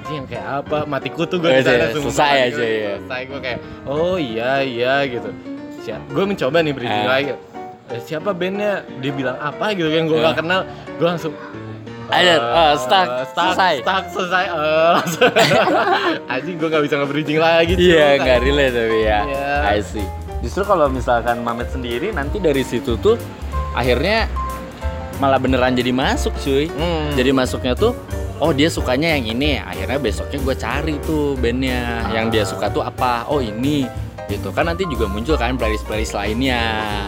Anjing 0.08 0.24
yang 0.24 0.28
kayak 0.32 0.48
apa? 0.64 0.78
Mati 0.88 1.10
kutu 1.12 1.36
gue 1.36 1.52
Oh, 1.52 1.52
di 1.52 1.60
sana 1.62 1.76
iya, 1.76 1.88
sumpah. 1.92 2.04
selesai 2.08 2.32
Mati 2.32 2.40
aja, 2.48 2.64
iya. 2.64 2.92
Selesai 2.96 3.22
gue 3.28 3.40
kayak 3.44 3.60
oh 3.84 4.16
iya 4.16 4.52
iya 4.64 4.94
gitu. 5.04 5.30
Siap. 5.84 6.02
Gue 6.08 6.24
mencoba 6.26 6.58
nih 6.64 6.72
bridging 6.72 7.04
Ah. 7.04 7.12
lagi. 7.12 7.32
Eh, 7.88 8.00
siapa 8.02 8.30
bandnya? 8.32 8.74
Dia 8.98 9.12
bilang 9.12 9.36
apa 9.36 9.66
gitu 9.74 9.88
yang 9.88 10.08
gue 10.08 10.16
Ah. 10.18 10.32
gak 10.32 10.36
kenal. 10.40 10.62
Gue 10.96 11.08
langsung 11.10 11.34
Ada, 12.08 12.24
eh, 12.24 12.40
ah, 12.40 12.72
stuck, 12.74 13.08
stuck, 13.28 13.52
selesai. 13.52 13.74
stuck, 13.84 14.04
selesai, 14.08 14.44
langsung. 14.96 15.28
Anjing 16.32 16.56
gue 16.56 16.70
gak 16.70 16.84
bisa 16.88 16.96
nge-bridging 16.98 17.36
lagi. 17.38 17.74
Iya, 17.76 18.00
Kayak- 18.00 18.20
nggak 18.24 18.38
relate 18.42 18.74
tapi 18.74 18.98
ya. 19.04 19.20
Iya. 19.28 19.52
I 19.68 19.80
see. 19.84 20.08
Justru 20.40 20.64
kalau 20.64 20.88
misalkan 20.88 21.44
Mamet 21.44 21.68
sendiri 21.68 22.16
nanti 22.16 22.40
dari 22.40 22.64
situ 22.64 22.96
tuh 22.96 23.20
akhirnya 23.74 24.32
malah 25.20 25.36
beneran 25.36 25.76
jadi 25.76 25.92
masuk 25.92 26.32
cuy. 26.40 26.72
Hmm. 26.72 27.12
Jadi 27.12 27.36
masuknya 27.36 27.76
tuh 27.76 27.92
oh 28.40 28.52
dia 28.54 28.70
sukanya 28.70 29.18
yang 29.18 29.26
ini. 29.38 29.62
Akhirnya 29.62 30.00
besoknya 30.00 30.40
gue 30.42 30.56
cari 30.58 30.96
tuh 31.04 31.34
bandnya. 31.38 32.08
Yang 32.14 32.26
dia 32.34 32.44
suka 32.46 32.66
tuh 32.70 32.84
apa? 32.86 33.26
Oh 33.30 33.42
ini. 33.42 33.88
Gitu. 34.28 34.52
Kan 34.52 34.68
nanti 34.68 34.84
juga 34.92 35.08
muncul 35.08 35.40
kan 35.40 35.56
playlist 35.56 35.88
playlist 35.88 36.12
lainnya. 36.12 36.60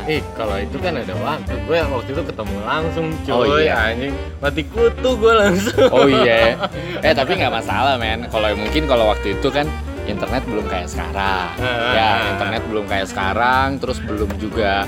Eh, 0.07 0.23
kalau 0.39 0.55
itu 0.55 0.79
kan 0.79 0.95
ada 0.95 1.11
waktu. 1.19 1.51
Gue 1.67 1.77
waktu 1.83 2.09
itu 2.15 2.23
ketemu 2.23 2.57
langsung, 2.63 3.07
cuy. 3.27 3.35
Oh, 3.35 3.59
iya. 3.59 3.91
Anjing, 3.91 4.15
mati 4.39 4.63
kutu 4.63 5.09
gue 5.19 5.33
langsung. 5.35 5.87
oh 5.91 6.07
iya. 6.07 6.55
Eh 7.05 7.13
tapi 7.15 7.35
nggak 7.35 7.51
masalah 7.51 7.99
men. 7.99 8.23
Kalau 8.31 8.47
mungkin 8.55 8.87
kalau 8.87 9.11
waktu 9.11 9.35
itu 9.35 9.47
kan 9.51 9.67
internet 10.07 10.41
belum 10.47 10.65
kayak 10.65 10.87
sekarang. 10.89 11.51
Ah. 11.59 11.93
ya 11.93 12.09
internet 12.35 12.63
belum 12.71 12.85
kayak 12.87 13.07
sekarang. 13.11 13.83
Terus 13.83 13.99
belum 13.99 14.31
juga 14.39 14.87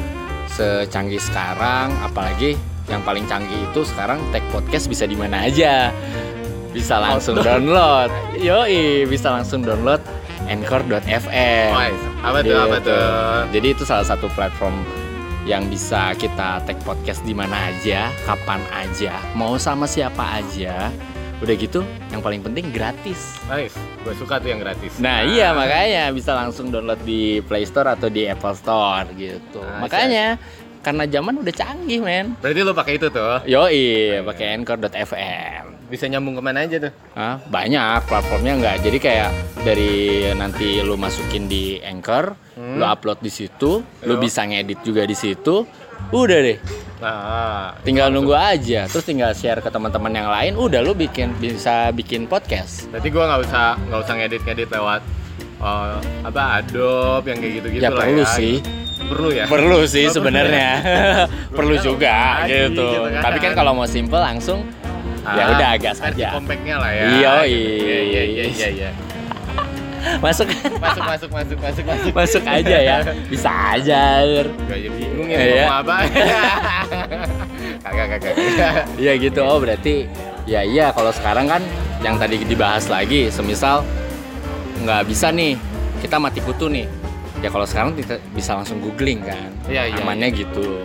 secanggih 0.55 1.19
sekarang. 1.19 1.91
Apalagi 1.99 2.55
yang 2.89 3.03
paling 3.07 3.27
canggih 3.27 3.59
itu 3.71 3.87
sekarang 3.87 4.19
tag 4.35 4.43
podcast 4.51 4.91
bisa 4.91 5.07
di 5.07 5.15
mana 5.15 5.47
aja 5.47 5.95
bisa 6.71 6.95
langsung 6.97 7.35
download 7.37 8.09
yoi 8.37 9.03
bisa 9.05 9.31
langsung 9.31 9.59
download 9.59 9.99
anchor.fm 10.47 11.69
Wah, 11.69 11.89
apa 12.23 12.39
tuh, 12.41 12.55
apa 12.55 12.77
Gitu. 12.77 12.87
tuh? 12.87 13.39
jadi 13.51 13.67
itu 13.69 13.83
salah 13.83 14.03
satu 14.03 14.27
platform 14.29 14.75
yang 15.41 15.65
bisa 15.67 16.13
kita 16.15 16.61
tag 16.61 16.77
podcast 16.81 17.21
di 17.21 17.33
mana 17.33 17.69
aja 17.69 18.07
kapan 18.23 18.61
aja 18.71 19.17
mau 19.33 19.55
sama 19.55 19.83
siapa 19.83 20.37
aja 20.37 20.93
udah 21.37 21.55
gitu 21.57 21.81
yang 22.07 22.21
paling 22.21 22.39
penting 22.39 22.69
gratis 22.69 23.41
Nice, 23.49 23.73
gue 24.05 24.13
suka 24.13 24.37
tuh 24.37 24.47
yang 24.47 24.61
gratis. 24.61 24.95
Nah 24.95 25.25
iya 25.25 25.51
makanya 25.51 26.13
bisa 26.13 26.31
langsung 26.31 26.69
download 26.69 27.01
di 27.01 27.41
Play 27.41 27.65
Store 27.65 27.89
atau 27.89 28.07
di 28.07 28.23
Apple 28.23 28.53
Store 28.53 29.09
gitu. 29.11 29.59
Nah, 29.59 29.81
makanya 29.81 30.37
karena 30.79 31.03
zaman 31.03 31.41
udah 31.41 31.51
canggih 31.51 31.99
men. 31.99 32.37
Berarti 32.39 32.61
lu 32.61 32.71
pakai 32.71 32.93
itu 32.95 33.09
tuh. 33.09 33.41
Yoi 33.43 33.81
pakai 34.23 34.55
Anchor.fm. 34.55 35.65
Bisa 35.91 36.07
nyambung 36.07 36.33
ke 36.33 36.41
mana 36.41 36.63
aja 36.63 36.79
tuh? 36.79 36.91
Hah, 37.11 37.35
banyak 37.45 38.07
platformnya 38.07 38.55
nggak. 38.55 38.75
Jadi 38.79 38.97
kayak 38.97 39.29
dari 39.59 39.91
nanti 40.31 40.79
lu 40.79 40.95
masukin 40.95 41.45
di 41.45 41.77
Anchor, 41.77 42.31
Hmm. 42.51 42.79
lu 42.79 42.85
upload 42.85 43.19
di 43.19 43.27
situ, 43.27 43.83
lu 44.01 44.13
Yo. 44.13 44.17
bisa 44.17 44.41
ngedit 44.41 44.79
juga 44.81 45.03
di 45.03 45.13
situ. 45.13 45.67
Udah 46.09 46.39
deh, 46.39 46.57
Nah, 46.97 47.73
tinggal 47.81 48.07
nunggu 48.07 48.31
aja. 48.31 48.85
Terus 48.85 49.03
tinggal 49.03 49.33
share 49.33 49.57
ke 49.57 49.67
teman-teman 49.67 50.09
yang 50.11 50.29
lain. 50.29 50.53
Udah 50.55 50.79
lu 50.79 50.93
bikin 50.93 51.33
bisa 51.35 51.89
bikin 51.91 52.25
podcast. 52.25 52.85
berarti 52.87 53.09
gue 53.09 53.21
nggak 53.21 53.41
usah 53.43 53.65
nggak 53.81 53.99
usah 53.99 54.13
ngedit-ngedit 54.15 54.69
lewat 54.71 55.01
eh, 55.59 55.95
apa 56.23 56.41
Adobe 56.57 57.25
yang 57.27 57.37
kayak 57.37 57.53
gitu-gitu 57.55 57.81
Ya 57.81 57.89
lah 57.89 57.99
perlu 57.99 58.21
ya. 58.21 58.31
sih. 58.31 58.55
Perlu 59.01 59.29
ya? 59.29 59.45
perlu 59.45 59.79
sih 59.83 60.05
sebenarnya 60.07 60.69
perlu 61.57 61.75
Gua 61.75 61.83
juga 61.83 62.17
gitu 62.45 62.79
gitu 62.79 62.83
kan. 63.09 63.21
tapi 63.21 63.37
kan 63.39 63.51
kalau 63.51 63.73
mau 63.73 63.83
simple 63.83 64.15
langsung 64.15 64.61
ya 65.21 65.43
Ah, 65.43 65.49
udah 65.53 65.69
agak 65.71 65.93
versi 65.93 66.17
saja 66.17 66.27
compactnya 66.33 66.75
lah 66.77 66.91
ya. 66.91 67.03
Iya, 67.03 67.33
Gitu. 67.45 67.53
iya. 67.53 67.99
iya, 68.01 68.23
iya, 68.23 68.43
iya, 68.47 68.67
iya. 68.71 68.89
masuk 70.17 70.49
Masuk, 70.49 71.03
masuk, 71.05 71.29
masuk, 71.29 71.57
masuk, 71.61 71.85
masuk. 71.85 72.11
masuk 72.11 72.43
aja 72.43 72.77
ya 72.79 72.97
bisa 73.29 73.49
aja. 73.71 74.01
Gak 74.65 74.75
aja 74.75 74.89
bingung 74.91 75.29
ya 75.29 75.37
Iya. 75.37 75.63
mau 75.63 75.77
apa. 75.79 75.95
Kagak, 77.81 78.07
kagak. 78.15 78.33
iya 78.95 79.13
gitu 79.15 79.41
oh 79.41 79.57
berarti 79.57 80.05
ya 80.45 80.61
iya 80.61 80.89
kalau 80.89 81.09
sekarang 81.09 81.45
kan 81.45 81.61
yang 81.99 82.15
tadi 82.15 82.41
dibahas 82.41 82.85
lagi 82.87 83.29
semisal 83.29 83.81
nggak 84.79 85.05
bisa 85.05 85.29
nih 85.29 85.57
kita 85.97 86.17
mati 86.17 86.41
kutu 86.41 86.65
nih 86.65 86.85
ya 87.39 87.49
kalau 87.49 87.65
sekarang 87.65 87.93
kita 87.93 88.17
bisa 88.31 88.53
langsung 88.53 88.77
googling 88.79 89.21
kan 89.21 89.49
Iya, 89.65 89.89
iya, 89.89 89.97
amannya 89.97 90.29
gitu 90.31 90.81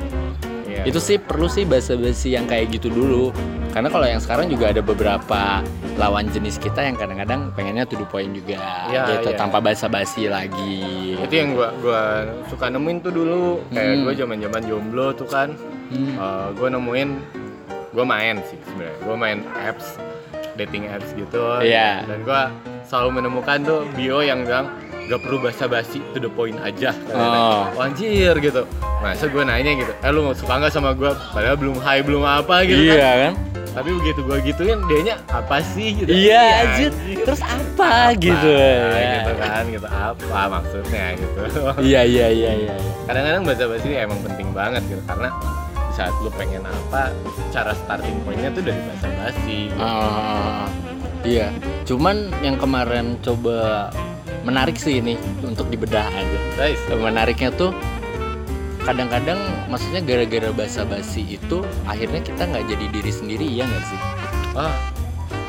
Iya. 0.66 0.82
itu 0.84 0.98
sih 0.98 1.16
perlu 1.16 1.46
sih 1.46 1.64
basa-basi 1.64 2.32
yang 2.32 2.44
kayak 2.44 2.68
gitu 2.70 2.88
dulu 2.88 3.28
karena 3.76 3.92
kalau 3.92 4.08
yang 4.08 4.24
sekarang 4.24 4.48
juga 4.48 4.72
ada 4.72 4.80
beberapa 4.80 5.60
lawan 6.00 6.32
jenis 6.32 6.56
kita 6.56 6.80
yang 6.80 6.96
kadang-kadang 6.96 7.52
pengennya 7.52 7.84
to 7.84 7.92
the 7.92 8.08
point 8.08 8.32
juga 8.32 8.56
Iya, 8.88 9.20
gitu 9.20 9.30
iya. 9.30 9.36
tanpa 9.36 9.60
basa-basi 9.60 10.32
lagi 10.32 11.12
itu 11.20 11.34
yang 11.36 11.52
gua 11.52 11.76
gua 11.84 12.24
suka 12.48 12.72
nemuin 12.72 13.04
tuh 13.04 13.12
dulu 13.12 13.60
kayak 13.68 13.92
Hmm. 13.92 14.02
gua 14.08 14.14
zaman 14.16 14.36
zaman 14.40 14.62
jomblo 14.64 15.06
tuh 15.12 15.28
kan 15.28 15.52
Hmm. 15.92 16.16
Eh, 16.16 16.48
gua 16.56 16.68
nemuin 16.72 17.08
gua 17.92 18.04
main 18.08 18.40
sih 18.48 18.56
sebenarnya 18.64 18.96
gua 19.04 19.14
main 19.14 19.38
apps 19.60 20.00
dating 20.56 20.88
apps 20.88 21.12
gitu 21.12 21.60
Iya. 21.60 22.00
dan 22.08 22.24
gua 22.24 22.48
selalu 22.88 23.20
menemukan 23.20 23.60
tuh 23.60 23.84
bio 23.92 24.24
yang 24.24 24.48
bilang 24.48 24.72
gak 25.06 25.20
perlu 25.20 25.38
basa-basi 25.38 26.00
to 26.10 26.18
the 26.18 26.26
point 26.26 26.56
aja. 26.58 26.90
Oh. 27.12 27.68
Anjir 27.76 28.32
gitu 28.40 28.64
masa 28.98 29.28
gua 29.28 29.44
nanya 29.44 29.76
gitu 29.76 29.92
eh 29.92 30.10
lu 30.10 30.32
suka 30.32 30.56
nggak 30.56 30.72
sama 30.72 30.96
gua 30.96 31.12
padahal 31.30 31.60
belum 31.60 31.76
high 31.78 32.00
belum 32.00 32.24
apa 32.24 32.64
gitu 32.64 32.80
kan 32.88 32.96
iya 32.96 33.12
kan 33.20 33.32
tapi 33.76 33.92
begitu 33.92 34.24
gua 34.24 34.40
gituin 34.40 34.80
dianya 34.88 35.20
apa 35.28 35.60
sih? 35.60 35.92
gitu. 36.00 36.08
Iya 36.08 36.44
anjir. 36.64 36.90
terus 37.12 37.44
apa, 37.44 38.16
gitu. 38.16 38.48
Apa, 38.48 38.96
ya. 38.96 39.12
gitu 39.20 39.32
kan 39.36 39.62
gitu. 39.68 39.86
Apa 39.92 40.40
maksudnya 40.48 41.04
gitu. 41.20 41.40
Iya 41.84 42.00
iya 42.08 42.26
iya 42.32 42.50
iya. 42.56 42.74
Iya. 42.80 42.92
kadang-kadang 43.04 43.42
basa-basi 43.44 43.88
emang 43.92 44.18
penting 44.24 44.48
banget 44.56 44.80
gitu. 44.88 45.02
Karena 45.04 45.28
di 45.76 45.92
saat 45.92 46.16
lu 46.24 46.32
pengen 46.32 46.64
apa 46.64 47.12
cara 47.52 47.76
starting 47.76 48.16
pointnya 48.24 48.48
tuh 48.56 48.64
dari 48.64 48.80
basa-basi 48.80 49.58
gitu. 49.68 49.84
Ah, 49.84 50.64
iya. 51.20 51.52
Cuman 51.84 52.32
yang 52.40 52.56
kemarin 52.56 53.20
coba 53.20 53.92
menarik 54.48 54.80
sih 54.80 55.04
ini 55.04 55.20
untuk 55.44 55.68
dibedah 55.68 56.08
aja. 56.08 56.38
Guys 56.56 56.80
menariknya 56.96 57.52
tuh 57.52 57.76
kadang-kadang 58.86 59.38
maksudnya 59.66 59.98
gara-gara 59.98 60.50
basa-basi 60.54 61.34
itu 61.34 61.58
akhirnya 61.90 62.22
kita 62.22 62.46
nggak 62.46 62.64
jadi 62.70 62.86
diri 62.94 63.10
sendiri 63.12 63.42
iya 63.42 63.66
nggak 63.66 63.84
sih? 63.84 63.98
Ah. 64.54 64.74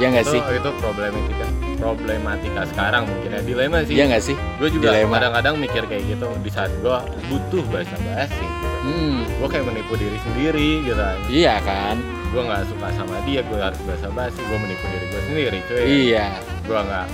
Ya 0.02 0.10
nggak 0.10 0.26
sih? 0.30 0.42
itu 0.42 0.70
problematika 0.82 1.46
problematika 1.78 2.62
sekarang 2.74 3.06
mungkin 3.06 3.30
ya 3.30 3.42
dilema 3.46 3.86
sih. 3.86 3.94
Iya 3.94 4.06
nggak 4.10 4.24
sih? 4.26 4.36
Gue 4.58 4.70
juga 4.74 4.94
Dilema. 4.94 5.22
kadang-kadang 5.22 5.56
mikir 5.62 5.84
kayak 5.86 6.04
gitu 6.10 6.28
di 6.42 6.50
saat 6.50 6.74
gue 6.82 6.98
butuh 7.30 7.64
basa-basi. 7.70 8.46
Hmm, 8.82 9.22
gue 9.26 9.48
kayak 9.50 9.66
menipu 9.70 9.94
diri 9.94 10.18
sendiri 10.26 10.70
gitu 10.86 11.02
iya 11.30 11.62
kan? 11.62 12.02
Gue 12.34 12.42
nggak 12.42 12.66
suka 12.74 12.88
sama 12.98 13.22
dia 13.26 13.46
gue 13.46 13.58
harus 13.62 13.82
basa-basi 13.86 14.42
gue 14.42 14.58
menipu 14.58 14.86
diri 14.90 15.06
gue 15.14 15.22
sendiri 15.30 15.58
cuy. 15.70 15.86
Iya. 15.86 16.28
Gue 16.66 16.80
nggak 16.82 17.06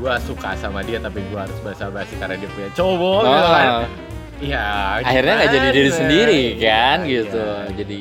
gue 0.00 0.14
suka 0.24 0.50
sama 0.56 0.80
dia 0.80 0.96
tapi 1.00 1.20
gue 1.24 1.40
harus 1.40 1.56
basa-basi 1.60 2.16
karena 2.16 2.36
dia 2.40 2.48
punya 2.52 2.70
cowok 2.72 3.20
Oh, 3.20 3.32
gitu 3.32 3.48
kan 3.52 4.09
iya 4.40 4.98
akhirnya 5.00 5.34
nggak 5.36 5.52
jadi 5.52 5.68
diri 5.70 5.90
sendiri 5.92 6.42
kan 6.58 6.98
Iya, 7.04 7.10
gitu 7.22 7.44
iya. 7.44 7.72
jadi 7.76 7.98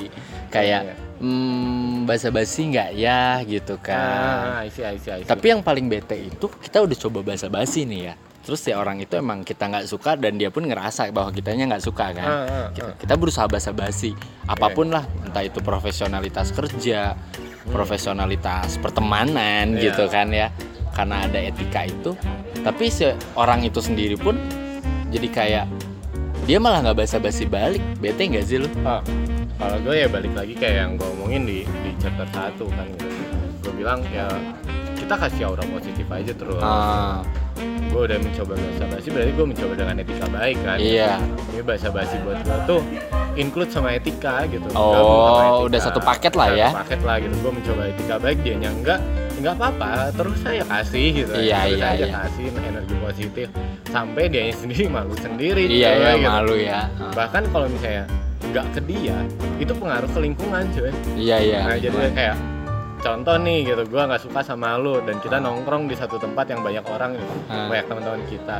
kayak 0.50 0.82
Iya. 0.88 0.96
hmm, 1.20 2.08
basa-basi 2.08 2.62
nggak 2.72 2.90
ya 2.96 3.24
gitu 3.44 3.76
kan 3.78 4.64
ah, 4.64 4.66
I 4.66 4.72
see, 4.72 4.82
I 4.82 4.98
see, 4.98 5.12
I 5.12 5.22
see. 5.22 5.28
Tapi 5.28 5.46
yang 5.52 5.62
paling 5.62 5.86
bete 5.86 6.16
itu 6.18 6.48
kita 6.50 6.82
udah 6.82 6.98
coba 6.98 7.20
basa-basi 7.24 7.84
nih 7.86 8.02
ya. 8.10 8.16
Terus 8.40 8.66
si 8.66 8.74
orang 8.74 8.98
itu 8.98 9.14
emang 9.14 9.46
kita 9.46 9.70
nggak 9.70 9.86
suka 9.86 10.18
dan 10.18 10.40
dia 10.40 10.50
pun 10.50 10.66
ngerasa 10.66 11.14
bahwa 11.14 11.30
kitanya 11.30 11.70
nggak 11.70 11.84
suka 11.86 12.18
kan. 12.18 12.26
Ah, 12.26 12.34
ah, 12.50 12.68
kita, 12.74 12.88
ah. 12.88 12.96
kita 12.98 13.14
berusaha 13.14 13.46
basa-basi 13.46 14.18
apa 14.50 14.74
pun 14.74 14.90
lah, 14.90 15.06
entah 15.22 15.46
itu 15.46 15.62
profesionalitas 15.62 16.50
kerja, 16.50 17.14
profesionalitas 17.70 18.82
pertemanan 18.82 19.78
Iya. 19.78 19.94
gitu 19.94 20.10
kan 20.10 20.34
ya. 20.34 20.50
Karena 20.98 21.30
ada 21.30 21.38
etika 21.38 21.86
itu. 21.86 22.18
Tapi 22.60 22.90
si 22.90 23.06
orang 23.38 23.62
itu 23.62 23.78
sendiri 23.80 24.18
pun 24.18 24.36
jadi 25.14 25.28
kayak 25.30 25.66
dia 26.44 26.58
malah 26.58 26.80
nggak 26.82 26.98
basa-basi 26.98 27.46
balik. 27.46 27.82
Bete 27.98 28.26
nggak 28.26 28.44
sih 28.44 28.58
lu? 28.58 28.68
Ah, 28.84 29.02
kalau 29.56 29.78
gue 29.82 29.96
ya 29.96 30.08
balik 30.08 30.34
lagi 30.34 30.54
kayak 30.54 30.76
yang 30.78 30.92
gue 30.96 31.08
omongin 31.14 31.42
di 31.44 31.58
di 31.66 31.92
chapter 32.00 32.26
1 32.26 32.56
kan 32.70 32.88
gitu. 32.96 33.06
gue 33.60 33.74
bilang 33.76 34.00
ya 34.08 34.26
kita 34.96 35.20
kasih 35.20 35.52
aura 35.52 35.64
positif 35.68 36.08
aja 36.08 36.32
terus 36.32 36.64
Ah, 36.64 37.20
gue 37.60 38.02
udah 38.02 38.18
mencoba 38.18 38.56
bahasa 38.56 38.86
basi 38.88 39.08
berarti 39.12 39.32
gue 39.36 39.46
mencoba 39.46 39.74
dengan 39.76 39.96
etika 40.00 40.26
baik 40.32 40.58
kan 40.64 40.78
iya. 40.80 41.20
ini 41.52 41.62
bahasa 41.62 41.92
basi 41.92 42.16
buat 42.24 42.40
gue 42.40 42.58
tuh 42.66 42.82
include 43.36 43.68
sama 43.68 43.94
etika 43.94 44.48
gitu 44.48 44.64
Oh, 44.72 44.96
sama 44.96 45.44
etika. 45.44 45.66
udah 45.68 45.80
satu 45.84 46.00
paket 46.00 46.34
lah 46.34 46.48
ya. 46.50 46.70
Satu 46.72 46.80
paket 46.88 47.02
lah 47.04 47.16
gitu 47.20 47.36
gue 47.36 47.52
mencoba 47.52 47.82
etika 47.86 48.16
baik 48.16 48.38
dia 48.42 48.56
enggak 48.56 49.00
enggak 49.40 49.56
apa-apa 49.56 49.90
terus 50.12 50.38
saya 50.40 50.62
kasih 50.64 51.06
gitu 51.16 51.32
Iya, 51.32 51.58
terus 51.64 51.74
iya, 51.74 51.88
aja 51.90 52.06
iya. 52.06 52.16
kasih 52.22 52.46
energi 52.62 52.96
positif 52.98 53.48
sampai 53.86 54.24
dia 54.28 54.44
sendiri 54.52 54.86
malu 54.88 55.16
sendiri 55.16 55.64
Iya 55.66 55.90
cuy, 55.90 56.02
ya 56.02 56.12
gitu. 56.14 56.28
malu 56.28 56.56
ya. 56.56 56.72
Ah. 56.76 57.12
bahkan 57.12 57.44
kalau 57.48 57.68
misalnya 57.68 58.06
nggak 58.42 58.66
ke 58.70 58.82
dia 58.84 59.18
itu 59.58 59.72
pengaruh 59.72 60.10
ke 60.10 60.20
lingkungan 60.20 60.64
cuy 60.70 60.92
Iya 61.16 61.38
iya. 61.40 61.60
nah 61.64 61.76
jadi 61.76 61.98
kayak 62.12 62.36
contoh 63.00 63.36
nih 63.38 63.60
gitu 63.66 63.84
gua 63.86 64.04
nggak 64.06 64.22
suka 64.22 64.40
sama 64.42 64.76
lu 64.76 65.00
dan 65.00 65.16
kita 65.18 65.38
nongkrong 65.38 65.88
di 65.88 65.96
satu 65.96 66.18
tempat 66.18 66.46
yang 66.48 66.60
banyak 66.60 66.84
orang 66.84 67.16
gitu 67.16 67.34
Ah. 67.48 67.66
banyak 67.66 67.86
teman-teman 67.86 68.22
kita 68.28 68.58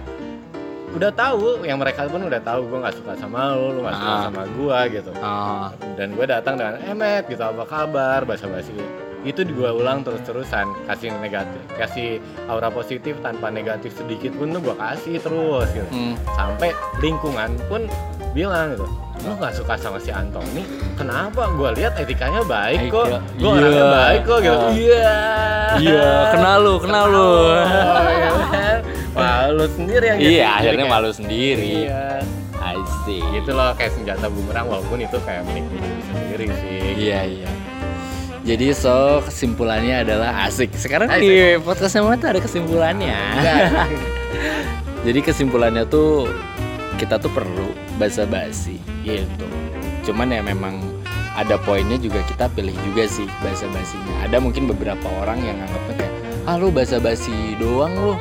udah 0.90 1.12
tahu 1.12 1.62
yang 1.64 1.78
mereka 1.78 2.08
pun 2.08 2.24
udah 2.24 2.40
tahu 2.40 2.66
gua 2.66 2.78
nggak 2.84 2.96
suka 2.96 3.14
sama 3.16 3.54
lu 3.54 3.68
lu 3.72 3.80
nggak 3.82 3.96
suka 3.96 4.10
Ah. 4.12 4.22
sama 4.26 4.44
gua 4.54 4.78
gitu 4.88 5.12
Oh, 5.20 5.68
dan 5.94 6.08
gue 6.10 6.26
datang 6.26 6.54
dengan 6.56 6.76
emet 6.82 7.24
gitu 7.28 7.42
apa 7.42 7.64
kabar 7.64 8.24
basa 8.24 8.48
basi 8.48 8.74
itu 9.22 9.44
gua 9.52 9.72
ulang 9.72 10.00
terus-terusan 10.00 10.64
kasih 10.86 11.12
negatif 11.18 11.60
kasih 11.72 12.10
aura 12.46 12.68
positif 12.68 13.20
tanpa 13.20 13.48
negatif 13.48 13.92
sedikit 13.94 14.32
pun 14.34 14.50
tuh 14.50 14.62
gua 14.62 14.76
kasih 14.80 15.18
terus 15.18 15.68
gitu 15.70 15.90
Hmm. 15.90 16.16
sampai 16.32 16.72
lingkungan 16.98 17.52
pun 17.66 17.84
bilang 18.32 18.74
gitu 18.74 18.88
lu 19.20 19.36
nggak 19.36 19.52
suka 19.52 19.76
sama 19.76 19.98
si 19.98 20.10
Antoni 20.10 20.64
kenapa 20.96 21.52
gua 21.52 21.72
lihat 21.72 21.92
etikanya 21.94 22.40
baik 22.42 22.88
kok 22.88 23.06
ya. 23.06 23.20
gua 23.36 23.50
orangnya 23.54 23.68
Iya. 23.78 23.88
baik 23.94 24.22
kok 24.24 24.40
gitu 24.40 24.58
Ah. 24.58 24.72
iya 24.72 25.16
Iya, 25.72 26.34
kenal 26.34 26.58
lu, 26.60 26.74
kenal 26.78 27.06
lu. 27.06 27.22
Oh, 27.22 27.54
iya 28.10 28.30
kan? 28.50 28.78
Wah, 29.14 29.54
lu 29.54 29.70
sendiri 29.70 30.02
yang 30.08 30.18
Iya, 30.18 30.48
akhirnya 30.52 30.82
kayak- 30.82 30.94
malu 30.96 31.10
sendiri. 31.14 31.86
Iya. 31.86 32.26
I 32.60 32.74
see. 33.00 33.22
Gitu 33.22 33.52
loh 33.52 33.70
kayak 33.72 33.94
senjata 33.94 34.26
bumerang 34.28 34.66
walaupun 34.66 34.98
itu 34.98 35.14
kayak 35.22 35.46
milik 35.46 35.70
diri 35.70 35.90
sendiri 36.04 36.46
sih. 36.58 36.82
Iya, 37.00 37.20
iya. 37.24 37.50
Jadi 38.50 38.74
so 38.74 39.22
kesimpulannya 39.30 40.02
adalah 40.02 40.50
asik. 40.50 40.74
Sekarang 40.74 41.06
Asik. 41.06 41.22
di 41.22 41.62
podcast 41.62 41.94
sama 41.94 42.18
tuh 42.18 42.34
ada 42.34 42.42
kesimpulannya. 42.42 43.14
Jadi 45.06 45.20
kesimpulannya 45.22 45.86
tuh 45.86 46.26
kita 46.98 47.22
tuh 47.22 47.30
perlu 47.30 47.70
basa-basi 48.02 48.82
gitu. 49.06 49.46
Cuman 50.02 50.34
ya 50.34 50.42
memang 50.42 50.82
ada 51.38 51.62
poinnya 51.62 52.02
juga 52.02 52.26
kita 52.26 52.50
pilih 52.58 52.74
juga 52.90 53.06
sih 53.06 53.30
basa-basinya. 53.46 54.26
Ada 54.26 54.42
mungkin 54.42 54.66
beberapa 54.66 55.06
orang 55.22 55.46
yang 55.46 55.62
nganggapnya 55.62 55.94
kayak 56.02 56.14
ah 56.50 56.58
lu 56.58 56.74
basa-basi 56.74 57.54
doang 57.62 57.94
lu 57.94 58.14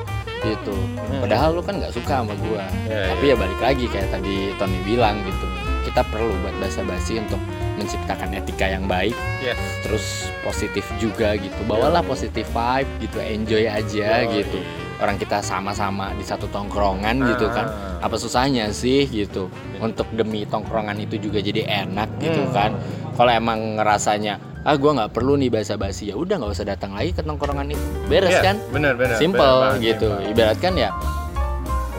gitu. 0.44 0.76
Padahal 1.24 1.56
lu 1.56 1.64
kan 1.64 1.80
nggak 1.80 1.96
suka 1.96 2.20
sama 2.20 2.36
gua. 2.36 2.68
Iya, 2.84 3.16
Tapi 3.16 3.24
ya 3.32 3.36
balik 3.40 3.60
lagi 3.64 3.88
kayak 3.88 4.12
tadi 4.12 4.52
Tony 4.60 4.76
bilang 4.84 5.24
gitu. 5.24 5.46
Kita 5.88 6.04
perlu 6.04 6.36
buat 6.44 6.52
basa-basi 6.60 7.16
untuk 7.16 7.40
menciptakan 7.78 8.34
etika 8.34 8.66
yang 8.66 8.84
baik 8.84 9.14
Yes. 9.38 9.56
terus 9.80 10.04
positif 10.42 10.82
juga 10.98 11.32
gitu 11.34 11.54
bawalah 11.64 12.02
positif 12.02 12.44
vibe 12.48 12.90
gitu 13.00 13.18
enjoy 13.18 13.64
aja 13.64 14.08
Yoi. 14.20 14.42
gitu 14.42 14.58
orang 14.98 15.14
kita 15.14 15.38
sama-sama 15.40 16.10
di 16.12 16.22
satu 16.22 16.44
tongkrongan 16.48 17.22
gitu 17.24 17.46
kan 17.48 17.70
Ah. 17.96 18.04
apa 18.04 18.16
susahnya 18.16 18.68
sih 18.68 19.06
gitu 19.06 19.46
untuk 19.78 20.10
demi 20.10 20.42
tongkrongan 20.42 20.98
itu 20.98 21.18
juga 21.20 21.38
jadi 21.38 21.86
enak 21.86 22.18
gitu 22.18 22.42
Hmm. 22.42 22.52
kan 22.52 22.70
kalau 23.14 23.30
emang 23.30 23.76
ngerasanya 23.76 24.36
ah 24.60 24.74
gua 24.74 24.90
nggak 24.92 25.12
perlu 25.12 25.34
nih 25.34 25.48
basa-basi 25.48 26.10
ya 26.10 26.14
udah 26.14 26.34
nggak 26.36 26.50
usah 26.50 26.66
datang 26.66 26.92
lagi 26.92 27.10
ke 27.10 27.22
tongkrongan 27.22 27.70
itu 27.70 27.84
beres 28.04 28.30
Yes, 28.32 28.42
kan 28.42 28.56
Bener 28.68 28.94
bener. 28.94 29.16
simple 29.16 29.38
bener 29.38 29.78
gitu 29.80 30.08
ibaratkan 30.26 30.74
ya 30.74 30.90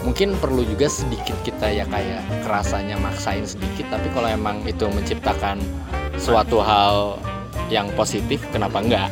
mungkin 0.04 0.36
perlu 0.40 0.64
juga 0.64 0.88
sedikit 0.88 1.36
kita 1.44 1.68
ya 1.70 1.84
kayak 1.88 2.24
kerasanya 2.48 2.96
maksain 3.00 3.44
sedikit 3.44 3.88
tapi 3.92 4.08
kalau 4.16 4.30
emang 4.32 4.64
itu 4.64 4.88
menciptakan 4.88 5.60
suatu 6.16 6.64
hal 6.64 7.20
yang 7.68 7.88
positif 7.94 8.42
kenapa 8.52 8.80
enggak 8.82 9.10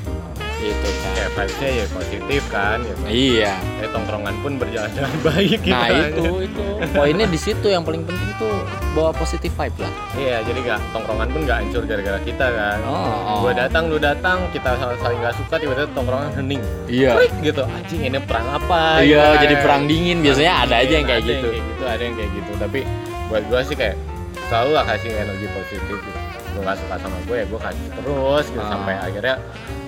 gitu 0.60 0.88
kan 0.96 1.12
Kayak 1.14 1.30
vibes-nya 1.34 1.70
ya 1.72 1.86
positif 1.88 2.42
kan 2.48 2.78
gitu. 2.82 3.02
iya 3.06 3.54
Eh 3.78 3.90
tongkrongan 3.90 4.36
pun 4.40 4.52
berjalan 4.56 4.90
dengan 4.90 5.14
baik 5.28 5.60
gitu. 5.60 5.72
nah 5.72 5.86
kan. 5.86 6.10
itu 6.10 6.24
itu 6.44 6.64
poinnya 6.90 7.28
di 7.28 7.38
situ 7.38 7.68
yang 7.68 7.82
paling 7.82 8.04
penting 8.04 8.30
tuh 8.36 8.56
bawa 8.92 9.12
positif 9.12 9.50
vibe 9.52 9.78
lah 9.78 9.94
Iya, 10.16 10.42
jadi 10.42 10.60
nggak 10.64 10.80
tongkrongan 10.90 11.28
pun 11.30 11.42
nggak 11.44 11.58
hancur 11.60 11.84
gara-gara 11.84 12.20
kita 12.20 12.46
kan. 12.50 12.78
oh, 12.84 13.38
Gua 13.40 13.54
datang, 13.54 13.84
lu 13.86 13.98
datang, 13.98 14.50
kita 14.50 14.74
saling 14.98 15.20
nggak 15.20 15.36
suka, 15.36 15.56
tiba-tiba 15.56 15.86
tongkrongan 15.94 16.34
hening. 16.34 16.62
iya 16.88 17.14
Klik 17.14 17.34
gitu, 17.44 17.62
anjing 17.64 18.02
ini 18.04 18.18
perang 18.20 18.48
apa? 18.52 18.98
iya 19.00 19.22
gitu 19.32 19.46
jadi 19.46 19.56
kan. 19.56 19.64
perang 19.64 19.82
dingin 19.86 20.18
biasanya 20.20 20.54
ada 20.60 20.76
aja 20.80 20.94
yang 20.96 21.06
kayak 21.06 21.22
Ada 21.22 21.30
gitu 21.32 21.48
kayak 21.48 21.64
gitu, 21.64 21.84
ada 21.86 22.02
yang 22.02 22.16
kayak 22.16 22.32
gitu. 22.34 22.52
Tapi 22.58 22.80
buat 23.28 23.44
gua 23.46 23.60
sih 23.62 23.76
kayak 23.76 23.96
selalu 24.48 24.72
lah 24.72 24.84
kasih 24.88 25.12
energi 25.14 25.48
positif. 25.52 25.98
Gitu. 26.00 26.20
Gue 26.50 26.62
nggak 26.64 26.78
suka 26.80 26.96
sama 26.98 27.18
gue 27.22 27.36
ya 27.36 27.46
gue 27.46 27.60
kasih 27.60 27.86
terus 27.94 28.46
gitu 28.48 28.58
Ah. 28.60 28.72
sampai 28.72 28.94
akhirnya 28.98 29.36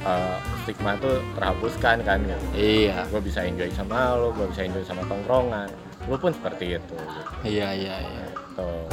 uh, 0.05 0.38
stigma 0.63 0.95
tuh 0.99 1.19
terhapuskan 1.35 2.03
kan 2.03 2.19
gitu. 2.23 2.45
iya 2.55 3.07
Gue 3.09 3.21
bisa 3.23 3.43
enjoy 3.43 3.69
sama 3.73 4.15
lo, 4.15 4.31
gue 4.35 4.47
bisa 4.51 4.63
enjoy 4.67 4.83
sama 4.85 5.03
tongkrongan. 5.07 5.69
Lu 6.07 6.15
pun 6.15 6.31
seperti 6.33 6.79
itu. 6.79 6.93
Gitu. 6.95 7.21
iya 7.47 7.73
iya 7.75 7.95
iya 7.99 8.25
Tuh. 8.55 8.88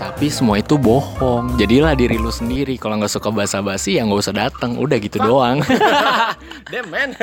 Tapi 0.00 0.32
semua 0.32 0.56
itu 0.56 0.80
bohong. 0.80 1.60
Jadilah 1.60 1.92
diri 1.92 2.16
lu 2.16 2.32
sendiri. 2.32 2.80
Kalau 2.80 2.96
nggak 2.96 3.12
suka 3.12 3.28
basa-basi 3.28 4.00
ya 4.00 4.08
nggak 4.08 4.20
usah 4.24 4.32
datang. 4.32 4.80
Udah 4.80 4.96
gitu 4.96 5.20
doang. 5.20 5.60
Damn 6.72 6.88
man. 6.88 7.10